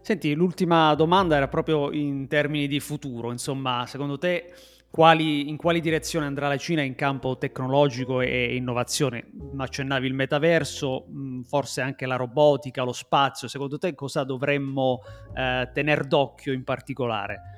Senti, 0.00 0.34
l'ultima 0.34 0.94
domanda 0.94 1.36
era 1.36 1.48
proprio 1.48 1.90
in 1.90 2.28
termini 2.28 2.68
di 2.68 2.78
futuro, 2.78 3.32
insomma, 3.32 3.86
secondo 3.86 4.18
te 4.18 4.52
quali, 4.96 5.48
in 5.48 5.56
quali 5.56 5.80
direzione 5.80 6.26
andrà 6.26 6.48
la 6.48 6.56
Cina 6.56 6.80
in 6.80 6.94
campo 6.94 7.36
tecnologico 7.36 8.20
e 8.20 8.54
innovazione? 8.54 9.26
Accennavi 9.56 10.06
il 10.06 10.14
metaverso, 10.14 11.06
forse 11.44 11.80
anche 11.80 12.06
la 12.06 12.16
robotica, 12.16 12.82
lo 12.82 12.92
spazio, 12.92 13.48
secondo 13.48 13.78
te 13.78 13.94
cosa 13.94 14.24
dovremmo 14.24 15.00
eh, 15.34 15.68
tenere 15.72 16.06
d'occhio 16.06 16.52
in 16.52 16.64
particolare? 16.64 17.55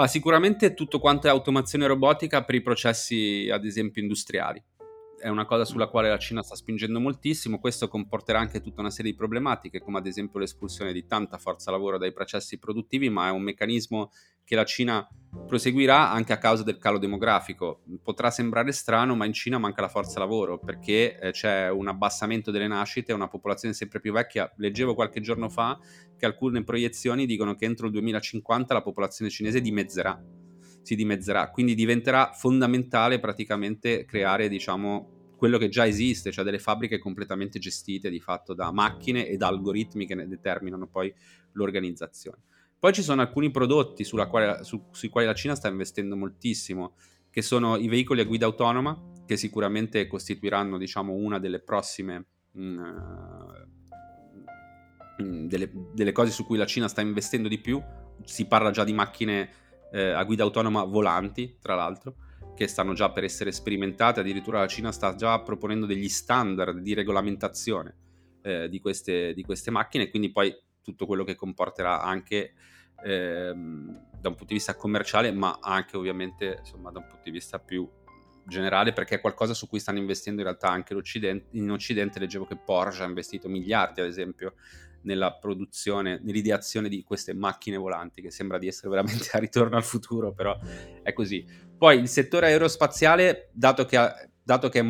Ah, 0.00 0.06
sicuramente 0.06 0.74
tutto 0.74 1.00
quanto 1.00 1.26
è 1.26 1.30
automazione 1.30 1.84
robotica 1.88 2.44
per 2.44 2.54
i 2.54 2.62
processi, 2.62 3.48
ad 3.52 3.64
esempio, 3.64 4.00
industriali. 4.00 4.62
È 5.20 5.28
una 5.28 5.46
cosa 5.46 5.64
sulla 5.64 5.88
quale 5.88 6.08
la 6.08 6.18
Cina 6.18 6.42
sta 6.42 6.54
spingendo 6.54 7.00
moltissimo. 7.00 7.58
Questo 7.58 7.88
comporterà 7.88 8.38
anche 8.38 8.60
tutta 8.60 8.80
una 8.80 8.90
serie 8.90 9.10
di 9.10 9.16
problematiche, 9.16 9.80
come 9.80 9.98
ad 9.98 10.06
esempio 10.06 10.38
l'espulsione 10.38 10.92
di 10.92 11.06
tanta 11.06 11.38
forza 11.38 11.72
lavoro 11.72 11.98
dai 11.98 12.12
processi 12.12 12.58
produttivi, 12.58 13.08
ma 13.10 13.26
è 13.26 13.30
un 13.30 13.42
meccanismo 13.42 14.10
che 14.44 14.54
la 14.54 14.64
Cina 14.64 15.06
proseguirà 15.46 16.10
anche 16.10 16.32
a 16.32 16.38
causa 16.38 16.62
del 16.62 16.78
calo 16.78 16.98
demografico. 16.98 17.82
Potrà 18.02 18.30
sembrare 18.30 18.72
strano, 18.72 19.14
ma 19.16 19.26
in 19.26 19.32
Cina 19.32 19.58
manca 19.58 19.80
la 19.80 19.88
forza 19.88 20.18
lavoro 20.18 20.58
perché 20.58 21.18
eh, 21.18 21.32
c'è 21.32 21.68
un 21.68 21.88
abbassamento 21.88 22.50
delle 22.50 22.66
nascite, 22.66 23.12
una 23.12 23.28
popolazione 23.28 23.74
sempre 23.74 24.00
più 24.00 24.12
vecchia. 24.12 24.50
Leggevo 24.56 24.94
qualche 24.94 25.20
giorno 25.20 25.48
fa 25.48 25.78
che 26.16 26.26
alcune 26.26 26.64
proiezioni 26.64 27.26
dicono 27.26 27.56
che 27.56 27.64
entro 27.64 27.86
il 27.86 27.92
2050 27.92 28.72
la 28.72 28.82
popolazione 28.82 29.30
cinese 29.30 29.60
dimezzerà, 29.60 30.18
si 30.82 30.94
dimezzerà, 30.94 31.50
quindi 31.50 31.74
diventerà 31.74 32.32
fondamentale 32.32 33.18
praticamente 33.20 34.04
creare, 34.04 34.48
diciamo, 34.48 35.32
quello 35.36 35.56
che 35.56 35.68
già 35.68 35.86
esiste, 35.86 36.32
cioè 36.32 36.44
delle 36.44 36.58
fabbriche 36.58 36.98
completamente 36.98 37.58
gestite 37.58 38.10
di 38.10 38.20
fatto 38.20 38.54
da 38.54 38.72
macchine 38.72 39.28
e 39.28 39.36
da 39.36 39.46
algoritmi 39.46 40.04
che 40.04 40.16
ne 40.16 40.26
determinano 40.26 40.88
poi 40.88 41.14
l'organizzazione. 41.52 42.42
Poi 42.78 42.92
ci 42.92 43.02
sono 43.02 43.20
alcuni 43.20 43.50
prodotti 43.50 44.04
quale, 44.28 44.62
su, 44.64 44.86
sui 44.90 45.08
quali 45.08 45.26
la 45.26 45.34
Cina 45.34 45.54
sta 45.54 45.68
investendo 45.68 46.16
moltissimo, 46.16 46.94
che 47.30 47.42
sono 47.42 47.76
i 47.76 47.88
veicoli 47.88 48.20
a 48.20 48.24
guida 48.24 48.46
autonoma, 48.46 49.12
che 49.26 49.36
sicuramente 49.36 50.06
costituiranno 50.06 50.78
diciamo, 50.78 51.12
una 51.12 51.38
delle 51.38 51.60
prossime 51.60 52.26
mh, 52.52 52.62
mm, 52.62 52.82
mm, 55.22 55.46
delle, 55.46 55.70
delle, 55.92 56.12
cose 56.12 56.30
su 56.30 56.44
cui 56.46 56.56
la 56.56 56.66
Cina 56.66 56.88
sta 56.88 57.00
investendo 57.00 57.48
di 57.48 57.58
più. 57.58 57.80
Si 58.24 58.46
parla 58.46 58.70
già 58.70 58.84
di 58.84 58.92
macchine 58.92 59.50
eh, 59.92 60.10
a 60.10 60.22
guida 60.24 60.42
autonoma 60.42 60.84
volanti, 60.84 61.56
tra 61.60 61.74
l'altro, 61.74 62.16
che 62.54 62.66
stanno 62.66 62.92
già 62.92 63.10
per 63.10 63.24
essere 63.24 63.52
sperimentate. 63.52 64.20
Addirittura 64.20 64.60
la 64.60 64.66
Cina 64.66 64.92
sta 64.92 65.14
già 65.14 65.40
proponendo 65.40 65.86
degli 65.86 66.08
standard 66.08 66.78
di 66.78 66.94
regolamentazione 66.94 67.96
eh, 68.42 68.68
di, 68.68 68.80
queste, 68.80 69.32
di 69.34 69.42
queste 69.42 69.70
macchine, 69.70 70.10
quindi 70.10 70.30
poi 70.32 70.54
tutto 70.82 71.06
quello 71.06 71.24
che 71.24 71.34
comporterà 71.34 72.02
anche 72.02 72.54
ehm, 73.04 74.06
da 74.20 74.28
un 74.28 74.34
punto 74.34 74.46
di 74.46 74.54
vista 74.54 74.74
commerciale, 74.74 75.30
ma 75.32 75.58
anche 75.60 75.96
ovviamente 75.96 76.56
insomma, 76.60 76.90
da 76.90 76.98
un 76.98 77.06
punto 77.06 77.24
di 77.24 77.30
vista 77.30 77.58
più 77.58 77.88
generale, 78.44 78.92
perché 78.92 79.16
è 79.16 79.20
qualcosa 79.20 79.54
su 79.54 79.68
cui 79.68 79.78
stanno 79.78 79.98
investendo 79.98 80.40
in 80.40 80.46
realtà 80.46 80.70
anche 80.70 80.94
l'Occidente. 80.94 81.48
In 81.52 81.70
Occidente 81.70 82.18
leggevo 82.18 82.46
che 82.46 82.56
Porsche 82.56 83.02
ha 83.02 83.06
investito 83.06 83.48
miliardi, 83.48 84.00
ad 84.00 84.06
esempio, 84.06 84.54
nella 85.08 85.32
produzione, 85.32 86.20
nell'ideazione 86.22 86.90
di 86.90 87.02
queste 87.02 87.32
macchine 87.32 87.78
volanti, 87.78 88.20
che 88.20 88.30
sembra 88.30 88.58
di 88.58 88.68
essere 88.68 88.90
veramente 88.90 89.30
a 89.32 89.38
ritorno 89.38 89.76
al 89.76 89.84
futuro, 89.84 90.32
però 90.32 90.56
è 91.02 91.12
così. 91.14 91.44
Poi 91.76 91.98
il 91.98 92.08
settore 92.08 92.46
aerospaziale, 92.46 93.48
dato 93.52 93.86
che 93.86 93.96
ha 93.96 94.28
dato 94.48 94.70
che, 94.70 94.82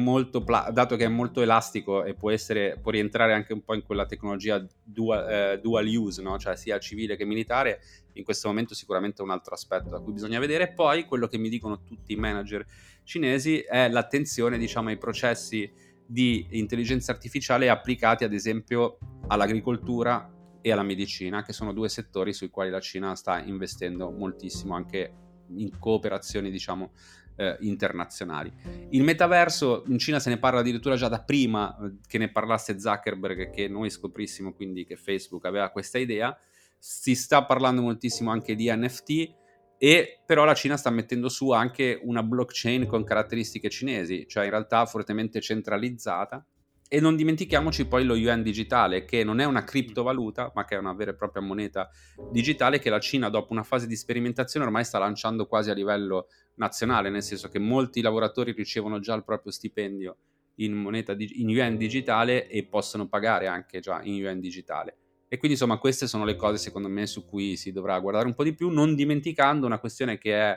pla- 0.44 0.70
dato 0.72 0.94
che 0.94 1.04
è 1.06 1.08
molto, 1.08 1.42
elastico 1.42 2.04
e 2.04 2.14
può, 2.14 2.30
essere, 2.30 2.78
può, 2.80 2.92
rientrare 2.92 3.32
anche 3.32 3.52
un 3.52 3.64
po' 3.64 3.74
in 3.74 3.82
quella 3.82 4.06
tecnologia 4.06 4.64
dual, 4.84 5.28
eh, 5.28 5.60
dual 5.60 5.84
use, 5.84 6.22
no? 6.22 6.38
cioè 6.38 6.54
sia 6.54 6.78
civile 6.78 7.16
che 7.16 7.24
militare, 7.24 7.80
in 8.12 8.22
questo 8.22 8.46
momento 8.46 8.72
sicuramente 8.74 9.20
è 9.20 9.24
un 9.24 9.32
altro 9.32 9.54
aspetto 9.54 9.96
a 9.96 10.00
cui 10.00 10.12
bisogna 10.12 10.38
vedere. 10.38 10.72
Poi 10.72 11.04
quello 11.06 11.26
che 11.26 11.38
mi 11.38 11.48
dicono 11.48 11.82
tutti 11.82 12.12
i 12.12 12.16
manager 12.16 12.64
cinesi 13.02 13.58
è 13.58 13.88
l'attenzione 13.88 14.58
diciamo, 14.58 14.90
ai 14.90 14.96
processi 14.96 15.68
di 16.06 16.46
intelligenza 16.50 17.10
artificiale 17.10 17.68
applicati 17.68 18.22
ad 18.24 18.32
esempio 18.32 18.98
all'agricoltura 19.28 20.30
e 20.60 20.72
alla 20.72 20.82
medicina, 20.82 21.42
che 21.42 21.52
sono 21.52 21.72
due 21.72 21.88
settori 21.88 22.32
sui 22.32 22.50
quali 22.50 22.70
la 22.70 22.80
Cina 22.80 23.14
sta 23.14 23.40
investendo 23.40 24.10
moltissimo 24.10 24.74
anche 24.74 25.12
in 25.50 25.78
cooperazioni 25.78 26.50
diciamo 26.50 26.90
eh, 27.36 27.56
internazionali. 27.60 28.52
Il 28.90 29.04
metaverso 29.04 29.84
in 29.86 29.98
Cina 29.98 30.18
se 30.18 30.30
ne 30.30 30.38
parla 30.38 30.60
addirittura 30.60 30.96
già 30.96 31.08
da 31.08 31.22
prima 31.22 31.76
eh, 31.78 31.98
che 32.06 32.18
ne 32.18 32.30
parlasse 32.30 32.78
Zuckerberg, 32.78 33.50
che 33.50 33.68
noi 33.68 33.90
scoprissimo 33.90 34.52
quindi 34.52 34.84
che 34.84 34.96
Facebook 34.96 35.44
aveva 35.44 35.70
questa 35.70 35.98
idea. 35.98 36.36
Si 36.78 37.14
sta 37.14 37.44
parlando 37.44 37.80
moltissimo 37.80 38.30
anche 38.30 38.54
di 38.54 38.70
NFT 38.70 39.34
e 39.78 40.20
però 40.26 40.44
la 40.44 40.54
Cina 40.54 40.76
sta 40.76 40.90
mettendo 40.90 41.28
su 41.28 41.50
anche 41.50 42.00
una 42.02 42.22
blockchain 42.22 42.86
con 42.86 43.04
caratteristiche 43.04 43.70
cinesi, 43.70 44.26
cioè 44.26 44.44
in 44.44 44.50
realtà 44.50 44.84
fortemente 44.86 45.40
centralizzata. 45.40 46.44
E 46.90 47.00
non 47.00 47.16
dimentichiamoci 47.16 47.86
poi 47.86 48.04
lo 48.04 48.14
yuan 48.14 48.42
digitale, 48.42 49.04
che 49.04 49.22
non 49.22 49.40
è 49.40 49.44
una 49.44 49.62
criptovaluta, 49.62 50.52
ma 50.54 50.64
che 50.64 50.74
è 50.74 50.78
una 50.78 50.94
vera 50.94 51.10
e 51.10 51.14
propria 51.14 51.42
moneta 51.42 51.90
digitale 52.32 52.78
che 52.78 52.88
la 52.88 52.98
Cina, 52.98 53.28
dopo 53.28 53.52
una 53.52 53.62
fase 53.62 53.86
di 53.86 53.94
sperimentazione, 53.94 54.64
ormai 54.64 54.84
sta 54.84 54.98
lanciando 54.98 55.46
quasi 55.46 55.68
a 55.68 55.74
livello 55.74 56.28
nazionale, 56.54 57.10
nel 57.10 57.22
senso 57.22 57.48
che 57.48 57.58
molti 57.58 58.00
lavoratori 58.00 58.52
ricevono 58.52 59.00
già 59.00 59.14
il 59.14 59.24
proprio 59.24 59.52
stipendio 59.52 60.16
in 60.56 60.72
moneta 60.72 61.14
in 61.18 61.50
yuan 61.50 61.76
digitale 61.76 62.48
e 62.48 62.64
possono 62.64 63.06
pagare 63.06 63.46
anche 63.46 63.80
già 63.80 64.00
in 64.02 64.14
yuan 64.14 64.40
digitale. 64.40 64.96
E 65.28 65.36
quindi 65.36 65.58
insomma 65.58 65.78
queste 65.78 66.06
sono 66.06 66.24
le 66.24 66.36
cose 66.36 66.56
secondo 66.56 66.88
me 66.88 67.06
su 67.06 67.26
cui 67.26 67.56
si 67.56 67.70
dovrà 67.70 67.98
guardare 68.00 68.26
un 68.26 68.34
po' 68.34 68.44
di 68.44 68.54
più, 68.54 68.70
non 68.70 68.94
dimenticando 68.94 69.66
una 69.66 69.78
questione 69.78 70.16
che 70.16 70.34
è 70.34 70.56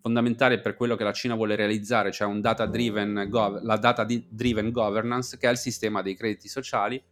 fondamentale 0.00 0.60
per 0.60 0.74
quello 0.74 0.96
che 0.96 1.04
la 1.04 1.12
Cina 1.12 1.34
vuole 1.34 1.56
realizzare, 1.56 2.12
cioè 2.12 2.32
data 2.40 2.66
gov- 2.66 3.62
la 3.62 3.76
data 3.76 4.04
driven 4.04 4.70
governance, 4.70 5.38
che 5.38 5.48
è 5.48 5.50
il 5.50 5.56
sistema 5.56 6.02
dei 6.02 6.14
crediti 6.14 6.48
sociali, 6.48 7.02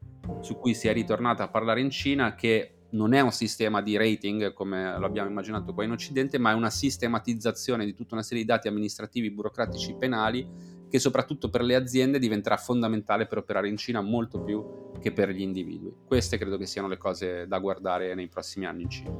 su 0.41 0.59
cui 0.59 0.75
si 0.75 0.89
è 0.89 0.93
ritornata 0.93 1.45
a 1.45 1.49
parlare 1.49 1.81
in 1.81 1.91
Cina, 1.91 2.35
che 2.35 2.75
non 2.91 3.13
è 3.13 3.21
un 3.21 3.31
sistema 3.31 3.81
di 3.83 3.97
rating 3.97 4.53
come 4.53 4.99
lo 4.99 5.07
abbiamo 5.07 5.31
immaginato 5.31 5.73
qua 5.73 5.85
in 5.85 5.93
Occidente, 5.93 6.39
ma 6.39 6.51
è 6.51 6.55
una 6.55 6.71
sistematizzazione 6.71 7.85
di 7.85 7.95
tutta 7.95 8.15
una 8.15 8.23
serie 8.23 8.43
di 8.43 8.49
dati 8.49 8.69
amministrativi, 8.69 9.31
burocratici, 9.31 9.95
penali 9.99 10.79
che 10.91 10.99
soprattutto 10.99 11.49
per 11.51 11.63
le 11.63 11.77
aziende 11.77 12.19
diventerà 12.19 12.57
fondamentale 12.57 13.27
per 13.27 13.39
operare 13.39 13.69
in 13.69 13.77
Cina 13.77 14.01
molto 14.01 14.41
più 14.41 14.91
che 15.01 15.13
per 15.13 15.31
gli 15.31 15.41
individui. 15.41 15.95
Queste 16.05 16.37
credo 16.37 16.59
che 16.59 16.67
siano 16.67 16.89
le 16.89 16.97
cose 16.97 17.47
da 17.47 17.59
guardare 17.61 18.15
nei 18.15 18.29
prossimi 18.29 18.67
anni 18.67 18.83
in 18.83 18.91
Cina. 18.91 19.17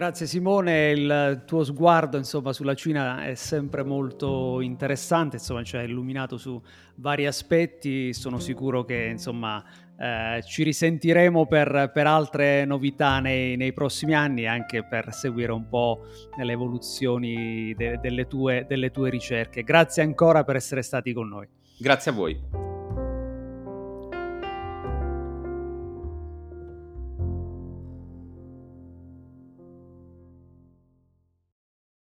Grazie 0.00 0.24
Simone, 0.24 0.92
il 0.92 1.42
tuo 1.44 1.62
sguardo 1.62 2.16
insomma, 2.16 2.54
sulla 2.54 2.72
Cina 2.72 3.26
è 3.26 3.34
sempre 3.34 3.82
molto 3.82 4.62
interessante, 4.62 5.36
insomma, 5.36 5.62
ci 5.62 5.76
ha 5.76 5.82
illuminato 5.82 6.38
su 6.38 6.58
vari 6.94 7.26
aspetti, 7.26 8.14
sono 8.14 8.38
sicuro 8.38 8.82
che 8.86 9.08
insomma, 9.10 9.62
eh, 9.98 10.42
ci 10.42 10.62
risentiremo 10.62 11.44
per, 11.44 11.90
per 11.92 12.06
altre 12.06 12.64
novità 12.64 13.20
nei, 13.20 13.58
nei, 13.58 13.74
prossimi 13.74 14.14
anni, 14.14 14.46
anche 14.46 14.86
per 14.86 15.12
seguire 15.12 15.52
un 15.52 15.68
po' 15.68 16.06
le 16.34 16.50
evoluzioni 16.50 17.74
de, 17.76 17.98
delle, 18.00 18.26
tue, 18.26 18.64
delle 18.66 18.90
tue 18.90 19.10
ricerche. 19.10 19.62
Grazie 19.64 20.02
ancora 20.02 20.44
per 20.44 20.56
essere 20.56 20.80
stati 20.80 21.12
con 21.12 21.28
noi. 21.28 21.46
Grazie 21.76 22.10
a 22.10 22.14
voi. 22.14 22.69